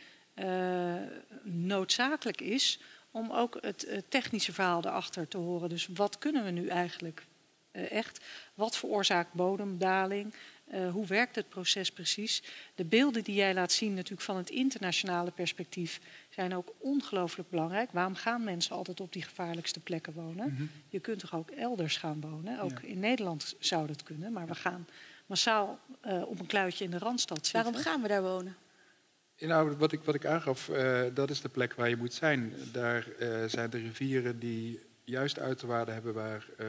[1.43, 2.79] noodzakelijk is
[3.19, 5.69] om ook het technische verhaal erachter te horen.
[5.69, 7.27] Dus wat kunnen we nu eigenlijk
[7.73, 8.25] uh, echt?
[8.55, 10.35] Wat veroorzaakt bodemdaling?
[10.75, 12.43] Uh, hoe werkt het proces precies?
[12.75, 17.93] De beelden die jij laat zien, natuurlijk van het internationale perspectief, zijn ook ongelooflijk belangrijk.
[17.93, 20.49] Waarom gaan mensen altijd op die gevaarlijkste plekken wonen?
[20.49, 20.71] Mm -hmm.
[20.89, 22.61] Je kunt toch ook elders gaan wonen?
[22.61, 22.89] Ook ja.
[22.89, 24.87] in Nederland zou dat kunnen, maar we gaan
[25.27, 27.63] massaal uh, op een kluitje in de randstad zitten.
[27.63, 28.57] Waarom gaan we daar wonen?
[29.47, 32.53] Nou, wat ik, wat ik aangaf, uh, dat is de plek waar je moet zijn.
[32.73, 36.67] Daar uh, zijn de rivieren die juist uiterwaarden hebben waar uh,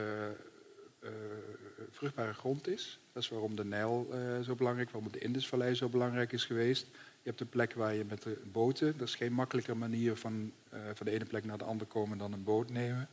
[1.92, 3.00] vruchtbare grond is.
[3.14, 4.14] Dat is waarom de Nijl
[4.44, 6.88] zo belangrijk, waarom de Indusvallei zo belangrijk is geweest.
[7.22, 10.52] Je hebt een plek waar je met de boten, dat is geen makkelijke manier van,
[10.94, 13.10] van de ene plek naar de andere komen dan een boot nemen.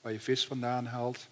[0.00, 1.28] Waar je vis vandaan haalt.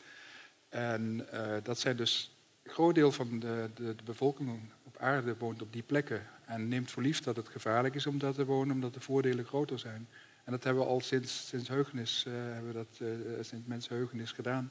[0.68, 1.26] En
[1.62, 5.72] dat zijn dus een groot deel van de, de, de bevolking op aarde woont op
[5.72, 6.26] die plekken.
[6.48, 9.44] En neemt voor lief dat het gevaarlijk is om daar te wonen, omdat de voordelen
[9.44, 10.08] groter zijn.
[10.44, 13.08] En dat hebben we al sinds, sinds heugenis, uh, hebben we dat, uh,
[13.40, 14.70] sinds mensenheugenis gedaan.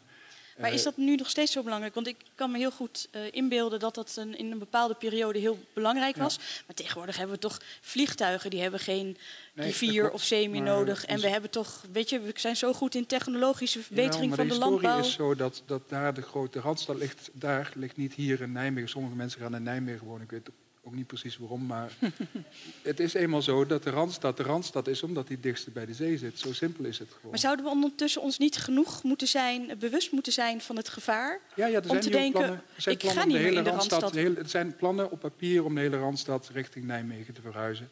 [0.57, 1.93] Maar is dat nu nog steeds zo belangrijk?
[1.93, 5.39] Want ik kan me heel goed uh, inbeelden dat dat een, in een bepaalde periode
[5.39, 6.36] heel belangrijk was.
[6.36, 6.41] Ja.
[6.65, 9.17] Maar tegenwoordig hebben we toch vliegtuigen, die hebben geen
[9.53, 11.05] nee, rivier of zee meer nodig.
[11.05, 14.47] En we hebben toch, weet je, we zijn zo goed in technologische verbetering ja, van
[14.47, 14.97] de, de landbouw.
[14.97, 18.41] De historie is zo dat, dat daar de grote randstad ligt, daar ligt niet hier
[18.41, 18.89] in Nijmegen.
[18.89, 20.49] Sommige mensen gaan in Nijmegen wonen, ik weet
[20.88, 21.91] ook niet precies waarom, maar
[22.81, 25.93] het is eenmaal zo dat de Randstad de Randstad is omdat die dichtst bij de
[25.93, 26.39] zee zit.
[26.39, 27.29] Zo simpel is het gewoon.
[27.29, 31.39] Maar zouden we ondertussen ons niet genoeg moeten zijn, bewust moeten zijn van het gevaar?
[31.55, 33.41] Ja, ja er zijn om te denken, plannen, er zijn ik plannen ga niet om
[33.41, 34.01] de hele in de Randstad.
[34.01, 34.23] Randstad.
[34.23, 37.89] De hele, er zijn plannen op papier om de hele Randstad richting Nijmegen te verhuizen.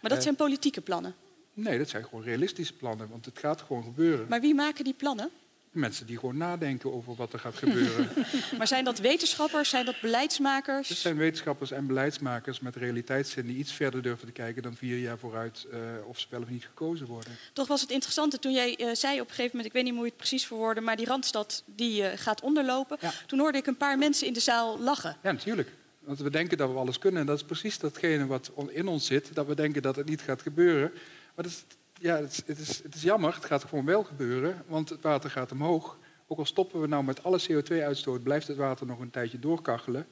[0.00, 1.14] Maar dat Uh, zijn politieke plannen.
[1.54, 4.26] Nee, dat zijn gewoon realistische plannen, want het gaat gewoon gebeuren.
[4.28, 5.30] Maar wie maken die plannen?
[5.72, 8.08] Mensen die gewoon nadenken over wat er gaat gebeuren.
[8.58, 10.88] Maar zijn dat wetenschappers, zijn dat beleidsmakers?
[10.88, 14.98] Het zijn wetenschappers en beleidsmakers met realiteitszin die iets verder durven te kijken dan vier
[14.98, 17.32] jaar vooruit uh, of ze wel of niet gekozen worden.
[17.52, 19.92] Toch was het interessante toen jij uh, zei op een gegeven moment, ik weet niet
[19.92, 22.96] hoe je het precies verwoordde, maar die Randstad die uh, gaat onderlopen.
[23.00, 23.12] Ja.
[23.26, 25.16] Toen hoorde ik een paar mensen in de zaal lachen.
[25.22, 25.70] Ja, natuurlijk.
[25.98, 27.20] Want we denken dat we alles kunnen.
[27.20, 29.34] En dat is precies datgene wat in ons zit.
[29.34, 30.90] Dat we denken dat het niet gaat gebeuren.
[31.34, 31.64] Maar dat is
[31.98, 35.02] ja, het is, het, is, het is jammer, het gaat gewoon wel gebeuren, want het
[35.02, 35.98] water gaat omhoog.
[36.26, 40.06] Ook al stoppen we nou met alle CO2-uitstoot, blijft het water nog een tijdje doorkachelen.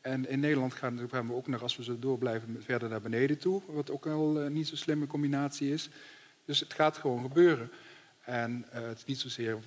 [0.00, 3.38] En in Nederland gaan, we ook nog, als we zo door blijven, verder naar beneden
[3.38, 3.62] toe.
[3.66, 5.90] Wat ook al uh, niet zo'n slimme combinatie is.
[6.44, 7.70] Dus het gaat gewoon gebeuren.
[8.24, 9.58] En uh, het is niet zozeer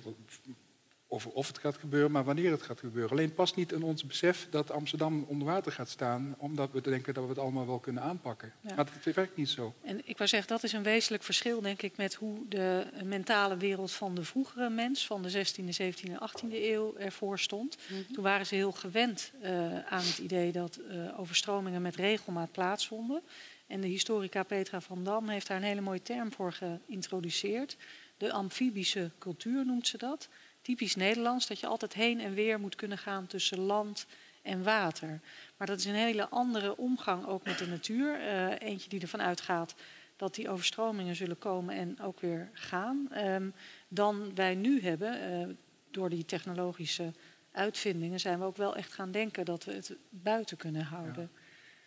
[1.08, 3.10] over of het gaat gebeuren, maar wanneer het gaat gebeuren.
[3.10, 7.14] Alleen past niet in ons besef dat Amsterdam onder water gaat staan, omdat we denken
[7.14, 8.52] dat we het allemaal wel kunnen aanpakken.
[8.60, 8.74] Ja.
[8.74, 9.74] Maar het werkt niet zo.
[9.82, 13.56] En ik wou zeggen, dat is een wezenlijk verschil, denk ik, met hoe de mentale
[13.56, 17.78] wereld van de vroegere mens, van de 16e, 17e, 18e eeuw ervoor stond.
[18.12, 19.52] Toen waren ze heel gewend eh,
[19.84, 23.22] aan het idee dat eh, overstromingen met regelmaat plaatsvonden.
[23.66, 27.76] En de historica Petra van Dam heeft daar een hele mooie term voor geïntroduceerd.
[28.16, 30.28] De amfibische cultuur noemt ze dat.
[30.66, 34.06] Typisch Nederlands, dat je altijd heen en weer moet kunnen gaan tussen land
[34.42, 35.20] en water.
[35.56, 38.20] Maar dat is een hele andere omgang ook met de natuur.
[38.20, 39.74] Eh, eentje die ervan uitgaat
[40.16, 43.08] dat die overstromingen zullen komen en ook weer gaan.
[43.12, 43.48] ehm,
[43.88, 45.20] dan wij nu hebben.
[45.20, 45.54] Eh,
[45.90, 47.12] door die technologische
[47.52, 51.30] uitvindingen zijn we ook wel echt gaan denken dat we het buiten kunnen houden.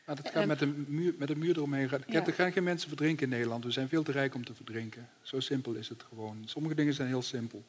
[0.06, 1.90] Maar dat gaat En- met een, muur, met een muur eromheen.
[2.08, 2.26] Ja.
[2.26, 3.64] Er gaan geen mensen verdrinken in Nederland.
[3.64, 5.10] We zijn veel te rijk om te verdrinken.
[5.22, 6.42] Zo simpel is het gewoon.
[6.46, 7.64] Sommige dingen zijn heel simpel.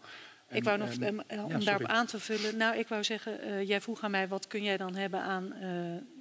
[0.50, 2.56] En- ik wou nog, en- em, eh, om ja, daarop aan te vullen.
[2.56, 5.52] Nou, ik wou zeggen, eh, jij vroeg aan mij, wat kun jij dan hebben aan
[5.52, 5.68] eh,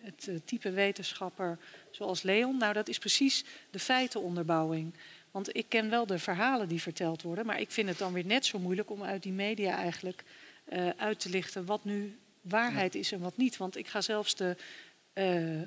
[0.02, 1.58] het type wetenschapper
[1.92, 2.58] zoals Leon?
[2.58, 4.94] Nou, dat is precies de feitenonderbouwing.
[5.32, 8.26] Want ik ken wel de verhalen die verteld worden, maar ik vind het dan weer
[8.26, 10.24] net zo moeilijk om uit die media eigenlijk
[10.98, 13.58] uit te lichten wat nu waarheid is en wat niet.
[13.58, 14.56] Want ik ga zelfs de,
[15.20, 15.62] eh,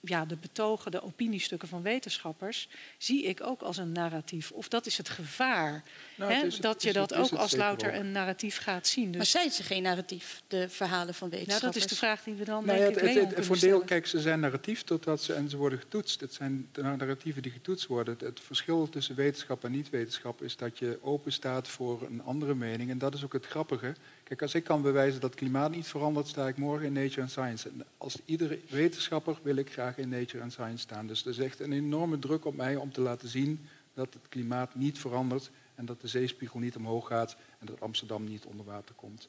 [0.00, 4.50] ja, de betogen, de opiniestukken van wetenschappers, zie ik ook als een narratief.
[4.50, 5.82] Of dat is het gevaar.
[6.16, 8.86] Nou, hè, het is het- dat je het- dat ook als louter een narratief gaat
[8.86, 9.10] zien.
[9.10, 11.82] Maar Dus zijn ze geen narratief, de verhalen van nou, wetenschappers?
[11.82, 13.26] dat is de vraag die we dan Nou denk ja, ik het, het, Leon het-
[13.34, 16.20] kunnen voor een deel, kijk, ze zijn narratief totdat ze en ze worden getoetst.
[16.20, 18.12] Het zijn de narratieven die getoetst worden.
[18.14, 22.54] Het, het verschil tussen wetenschap en niet-wetenschap is dat je open staat voor een andere
[22.54, 22.90] mening.
[22.90, 23.94] En dat is ook het grappige.
[24.24, 27.20] Kijk, als ik kan bewijzen dat het klimaat niet verandert, sta ik morgen in Nature
[27.20, 27.68] and Science.
[27.68, 31.06] En als iedere wetenschapper wil ik graag in Nature and Science staan.
[31.06, 34.28] Dus er is echt een enorme druk op mij om te laten zien dat het
[34.28, 38.66] klimaat niet verandert en dat de zeespiegel niet omhoog gaat en dat Amsterdam niet onder
[38.66, 39.28] water komt.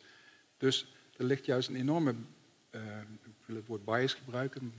[0.58, 2.16] Dus er ligt juist een enorme,
[2.70, 2.82] eh,
[3.48, 4.74] ik wil het woord bias gebruiken,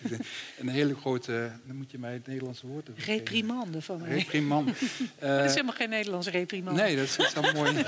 [0.60, 3.14] een hele grote, dan moet je mij het Nederlandse woord geven.
[3.14, 4.08] Reprimande van mij.
[4.08, 4.66] Reprimand.
[5.18, 6.82] dat is helemaal geen Nederlands reprimande.
[6.82, 7.76] nee, dat is, dat is wel mooi.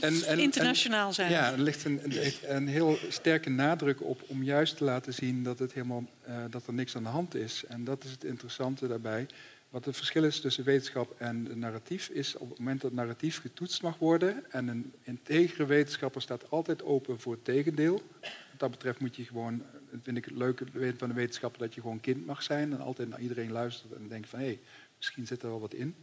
[0.00, 1.30] en, en, Internationaal zijn.
[1.30, 2.00] ja, er ligt een,
[2.42, 6.66] een, heel sterke nadruk op om juist te laten zien dat, het helemaal, eh, dat
[6.66, 7.64] er niks aan de hand is.
[7.68, 9.26] En dat is het interessante daarbij.
[9.70, 13.82] Wat het verschil is tussen wetenschap en narratief is op het moment dat narratief getoetst
[13.82, 18.02] mag worden en een integere wetenschapper staat altijd open voor het tegendeel.
[18.20, 19.62] Wat dat betreft moet je gewoon,
[20.02, 20.64] vind ik het leuke
[20.96, 24.08] van de wetenschapper, dat je gewoon kind mag zijn en altijd naar iedereen luistert en
[24.08, 24.60] denkt van hé, hey,
[24.96, 25.94] misschien zit er wel wat in.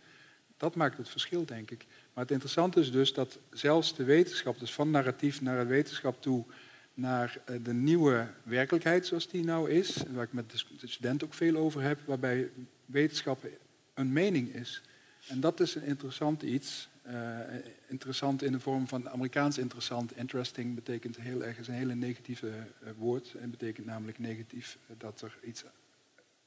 [0.57, 1.85] Dat maakt het verschil, denk ik.
[2.13, 6.21] Maar het interessante is dus dat zelfs de wetenschap, dus van narratief naar de wetenschap
[6.21, 6.45] toe,
[6.93, 10.87] naar eh, de nieuwe werkelijkheid zoals die nou is, waar ik met de st- de
[10.87, 12.49] studenten ook veel over heb, waarbij
[12.93, 13.45] wetenschap
[13.93, 14.81] een mening is.
[15.27, 16.91] En dat is een interessant iets.
[17.03, 17.39] eh,
[17.87, 20.17] interessant in de vorm van Amerikaans interessant.
[20.17, 23.33] Interesting betekent heel erg, is een hele negatieve eh, woord.
[23.33, 25.63] En betekent namelijk negatief eh, dat er iets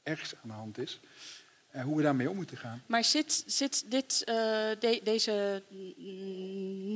[0.03, 0.99] ergs aan de hand is.
[1.71, 2.81] En hoe we daarmee om moeten gaan.
[2.85, 5.63] Maar zit, zit dit, de- deze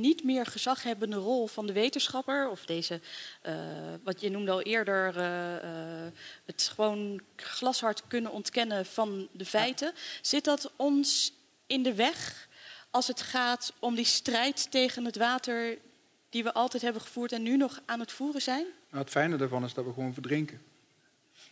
[0.02, 3.00] niet meer gezaghebbende rol van de wetenschapper, of deze,
[3.42, 3.54] eh,
[4.04, 6.12] wat je noemde al eerder, eh, eh,
[6.44, 9.92] het gewoon glashard kunnen ontkennen van de feiten,
[10.22, 11.32] zit dat ons
[11.66, 12.48] in de weg
[12.90, 15.78] als het gaat om die strijd tegen het water
[16.30, 18.66] die we altijd hebben gevoerd en nu nog aan het voeren zijn?
[18.90, 20.71] Nou, het fijne daarvan is dat we gewoon verdrinken.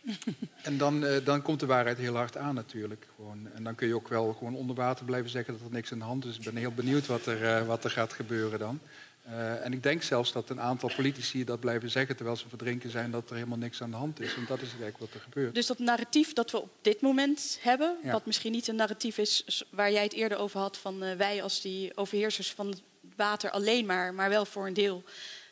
[0.63, 3.07] en dan, eh, dan komt de waarheid heel hard aan natuurlijk.
[3.15, 3.47] Gewoon.
[3.53, 5.99] En dan kun je ook wel gewoon onder water blijven zeggen dat er niks aan
[5.99, 6.35] de hand is.
[6.37, 8.79] Ik ben heel benieuwd wat er, eh, wat er gaat gebeuren dan.
[9.21, 12.89] Eh, en ik denk zelfs dat een aantal politici dat blijven zeggen terwijl ze verdrinken
[12.89, 14.35] zijn dat er helemaal niks aan de hand is.
[14.35, 15.55] Want dat is eigenlijk wat er gebeurt.
[15.55, 18.11] Dus dat narratief dat we op dit moment hebben, Ja.
[18.11, 21.61] wat misschien niet een narratief is waar jij het eerder over had van wij als
[21.61, 22.81] die overheersers van het
[23.15, 25.03] water alleen maar, maar wel voor een deel,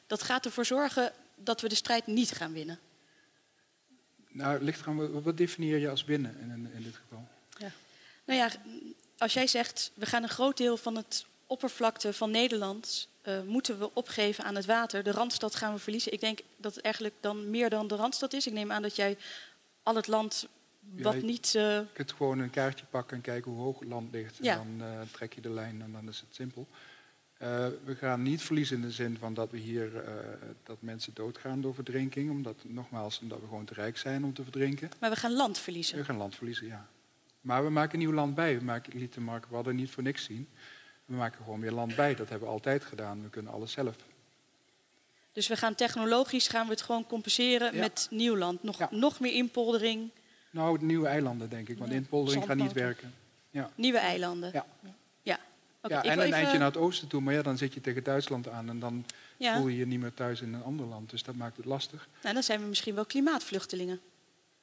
[0.07, 2.79] dat gaat ervoor zorgen dat we de strijd niet gaan winnen.
[4.39, 7.27] Nou, ligt eraan, wat, wat definieer je als winnen in, in dit geval?
[8.25, 8.49] Nou ja,
[9.17, 13.79] als jij zegt we gaan een groot deel van het oppervlakte van Nederland eh, moeten
[13.79, 16.13] we opgeven aan het water, de randstad gaan we verliezen.
[16.13, 18.47] Ik denk dat het eigenlijk dan meer dan de randstad is.
[18.47, 19.17] Ik neem aan dat jij
[19.83, 20.47] al het land
[20.95, 21.45] wat Ja, niet.
[21.55, 24.37] eh, Je kunt gewoon een kaartje pakken en kijken hoe hoog het land ligt.
[24.39, 24.55] En Ja.
[24.55, 26.67] dan eh, trek je de lijn en dan is het simpel.
[27.39, 30.13] Eh, we gaan niet verliezen in de zin van dat we hier eh,
[30.63, 32.29] dat mensen doodgaan door verdrinking.
[32.31, 34.89] Omdat, nogmaals, omdat we gewoon te rijk zijn om te verdrinken.
[34.99, 35.97] maar we gaan land verliezen.
[35.97, 36.87] We gaan land verliezen, ja.
[37.41, 38.57] Maar we maken nieuw land bij.
[38.57, 40.47] We maken, lieten Mark Wadden niet voor niks zien.
[41.05, 42.15] We maken gewoon weer land bij.
[42.15, 43.23] Dat hebben we altijd gedaan.
[43.23, 43.95] We kunnen alles zelf.
[45.31, 47.79] Dus we gaan technologisch gaan we het gewoon compenseren Ja.
[47.79, 48.63] met nieuw land.
[48.63, 48.87] Nog, Ja.
[48.91, 50.09] nog meer inpoldering,
[50.51, 51.77] Nou, nieuwe eilanden denk ik.
[51.77, 53.13] Want Ja, inpoldering gaat niet werken.
[53.49, 53.69] Ja.
[53.75, 54.49] nieuwe eilanden.
[54.53, 54.65] Ja.
[55.81, 56.03] Ja.
[56.03, 58.47] En een even- eindje naar het oosten toe, maar ja, dan zit je tegen Duitsland
[58.49, 59.05] aan en dan
[59.37, 61.09] Ja, voel je je niet meer thuis in een ander land.
[61.09, 62.07] Dus dat maakt het lastig.
[62.21, 63.99] nou, dan zijn we misschien wel klimaatvluchtelingen.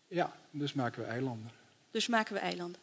[0.09, 1.51] Ja, dus maken we eilanden.
[1.91, 2.81] Dus maken we eilanden.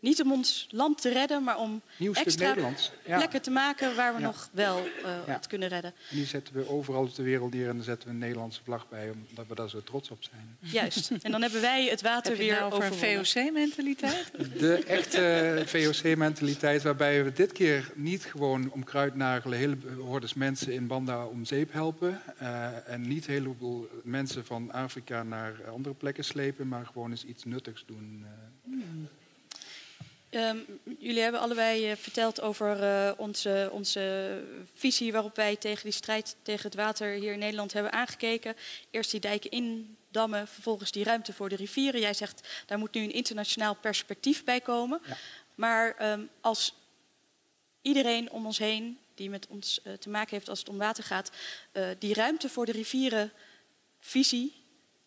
[0.00, 1.82] Niet om ons land te redden, maar om
[2.12, 2.92] extra Nederlands.
[3.06, 3.16] Ja.
[3.16, 4.26] plekken te maken waar we Ja.
[4.26, 5.32] nog wel eh, Ja.
[5.32, 5.92] het kunnen redden.
[6.10, 8.60] En die zetten we overal op de wereld neer en dan zetten we een Nederlandse
[8.64, 10.56] vlag bij, omdat we daar zo trots op zijn.
[10.60, 11.10] Juist.
[11.22, 14.30] En dan hebben wij het water Heb je het weer nou over een VOC-mentaliteit?
[14.58, 20.86] De echte VOC-mentaliteit, waarbij we dit keer niet gewoon om kruidnagelen hele hordes mensen in
[20.86, 22.20] Banda om zeep helpen.
[22.38, 27.24] eh, en niet een heleboel mensen van Afrika naar andere plekken slepen, maar gewoon eens
[27.24, 28.24] iets nuttigs doen.
[28.24, 28.30] eh.
[30.30, 30.58] Ehm,
[30.98, 36.36] jullie hebben allebei eh, verteld over eh, onze, onze visie waarop wij tegen die strijd
[36.42, 38.56] tegen het water hier in Nederland hebben aangekeken.
[38.90, 42.00] Eerst die dijken indammen, vervolgens die ruimte voor de rivieren.
[42.00, 45.00] Jij zegt daar moet nu een internationaal perspectief bij komen.
[45.06, 45.16] Ja.
[45.54, 46.74] Maar ehm, als
[47.82, 51.04] iedereen om ons heen die met ons eh, te maken heeft als het om water
[51.04, 51.30] gaat,
[51.98, 53.32] die ruimte voor de rivieren
[54.00, 54.54] visie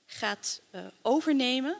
[0.06, 0.62] gaat
[1.02, 1.78] overnemen.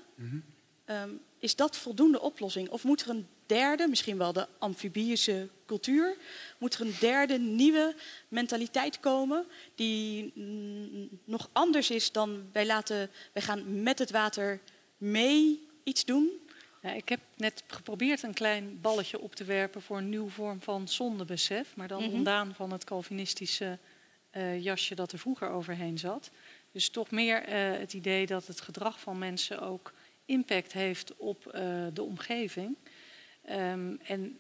[0.86, 1.10] Ehm,
[1.42, 2.70] is dat voldoende oplossing?
[2.70, 6.18] Of moet er een derde, misschien wel de amfibische cultuur,
[6.58, 7.96] moet er een derde nieuwe
[8.28, 14.60] mentaliteit komen die mm, nog anders is dan wij laten, wij gaan met het water
[14.98, 16.30] mee iets doen?
[16.96, 20.88] Ik heb net geprobeerd een klein balletje op te werpen voor een nieuwe vorm van
[20.88, 22.14] zondebesef, maar dan Mhm.
[22.14, 23.78] ontdaan van het Calvinistische
[24.32, 26.30] eh, jasje dat er vroeger overheen zat.
[26.72, 29.94] Dus toch meer eh, het idee dat het gedrag van mensen ook
[30.32, 32.76] impact heeft op eh, de omgeving.
[33.46, 34.40] Ehm, en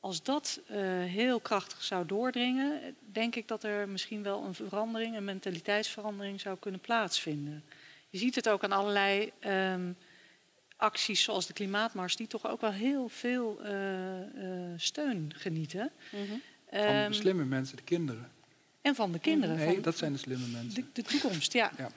[0.00, 5.16] als dat eh, heel krachtig zou doordringen, denk ik dat er misschien wel een verandering,
[5.16, 7.64] een mentaliteitsverandering zou kunnen plaatsvinden.
[8.08, 9.92] Je ziet het ook aan allerlei ehm,
[10.76, 15.92] acties zoals de klimaatmars, die toch ook wel heel veel eh, eh, steun genieten.
[16.10, 16.40] Van
[16.70, 18.30] Ehm, slimme mensen, de kinderen.
[18.82, 19.56] en van de kinderen.
[19.56, 20.74] Nee, van dat zijn de slimme mensen.
[20.74, 21.70] de, de toekomst, ja.
[21.78, 21.88] Ja.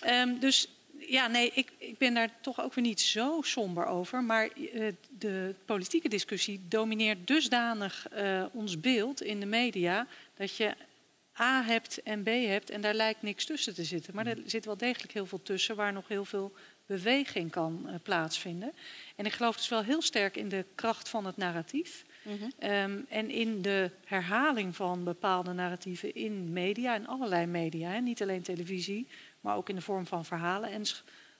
[0.00, 0.68] Ehm, dus
[1.12, 4.22] ja, nee, ik, ik ben daar toch ook weer niet zo somber over.
[4.22, 10.74] Maar eh, de politieke discussie domineert dusdanig eh, ons beeld in de media dat je
[11.40, 14.14] A hebt en B hebt en daar lijkt niks tussen te zitten.
[14.14, 16.52] Maar er zit wel degelijk heel veel tussen waar nog heel veel
[16.86, 18.72] beweging kan eh, plaatsvinden.
[19.16, 22.04] En ik geloof dus wel heel sterk in de kracht van het narratief.
[22.22, 22.50] Mhm.
[22.58, 28.22] Ehm, en in de herhaling van bepaalde narratieven in media, in allerlei media, hè, niet
[28.22, 29.06] alleen televisie,
[29.42, 30.70] maar ook in de vorm van verhalen.
[30.70, 30.84] En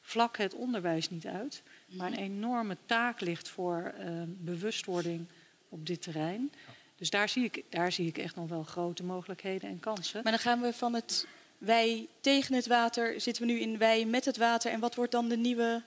[0.00, 1.62] vlak het onderwijs niet uit.
[1.86, 5.26] Maar een enorme taak ligt voor ehm, bewustwording
[5.68, 6.52] op dit terrein.
[6.96, 10.20] Dus daar zie, ik, daar zie ik echt nog wel grote mogelijkheden en kansen.
[10.22, 11.26] Maar dan gaan we van het
[11.58, 14.72] wij tegen het water, zitten we nu in wij met het water.
[14.72, 15.82] En wat wordt dan de nieuwe...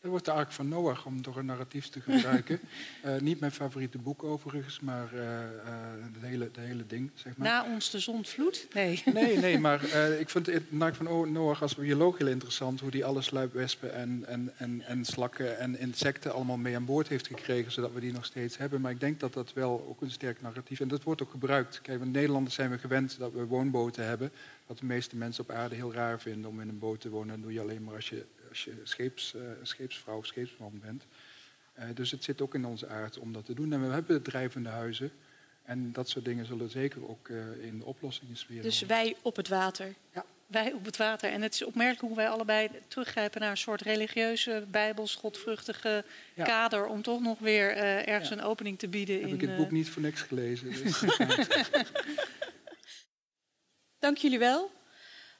[0.00, 2.60] Dat wordt de Ark van Noach, om toch een narratief te gebruiken.
[3.02, 5.44] Eh, niet mijn favoriete boek overigens, maar eh, eh,
[6.12, 7.48] het, hele, hele ding, zeg maar.
[7.48, 8.66] Na ons de zondvloed?
[8.72, 9.02] Nee.
[9.12, 9.84] Nee, nee, maar
[10.18, 12.80] ik vind het Ark van Noach als bioloog heel interessant.
[12.80, 17.08] Hoe die alle sluipwespen en, en, en, en slakken en insecten allemaal mee aan boord
[17.08, 17.72] heeft gekregen.
[17.72, 18.80] Zodat we die nog steeds hebben.
[18.80, 20.80] Maar ik denk dat dat wel ook een sterk narratief is.
[20.80, 21.80] En dat wordt ook gebruikt.
[21.82, 24.32] Kijk, in Nederlanders zijn we gewend dat we woonboten hebben.
[24.66, 27.34] Wat de meeste mensen op aarde heel raar vinden om in een boot te wonen.
[27.34, 31.04] Dat doe je alleen maar als je, als je scheeps, eh, scheepsvrouw of scheepsman bent.
[31.72, 33.72] Eh, dus het zit ook in onze aard om dat te doen.
[33.72, 35.12] En we hebben drijvende huizen.
[35.64, 38.96] En dat soort dingen zullen zeker ook eh, in de oplossingensfeer Dus horen.
[38.96, 39.94] wij op het water.
[40.46, 41.30] Wij op het water.
[41.30, 46.44] En het is opmerkelijk hoe wij allebei teruggrijpen naar een soort religieuze, bijbels, godvruchtige Ja.
[46.44, 46.86] kader.
[46.86, 48.34] Om toch nog weer ergens Ja.
[48.36, 49.18] een opening te bieden.
[49.20, 50.70] heb in, ik het boek niet voor niks gelezen.
[50.70, 51.02] Dus,
[53.98, 54.70] Dank jullie wel.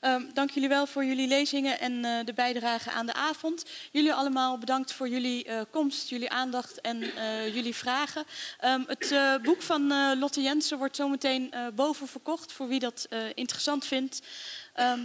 [0.01, 3.65] Ehm, dank jullie wel voor jullie lezingen en eh, de bijdrage aan de avond.
[3.91, 8.25] Jullie allemaal bedankt voor jullie eh, komst, jullie aandacht en eh, jullie vragen.
[8.59, 14.21] Ehm, het boek van Lotte Jensen wordt zometeen boven verkocht voor wie dat interessant vindt.
[14.75, 15.01] Ehm,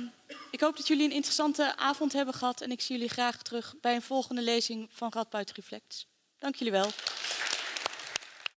[0.52, 3.76] ik hoop dat jullie een interessante avond hebben gehad en ik zie jullie graag terug
[3.82, 6.08] bij een volgende lezing van Radboud Reflects.
[6.40, 6.92] Dank jullie wel.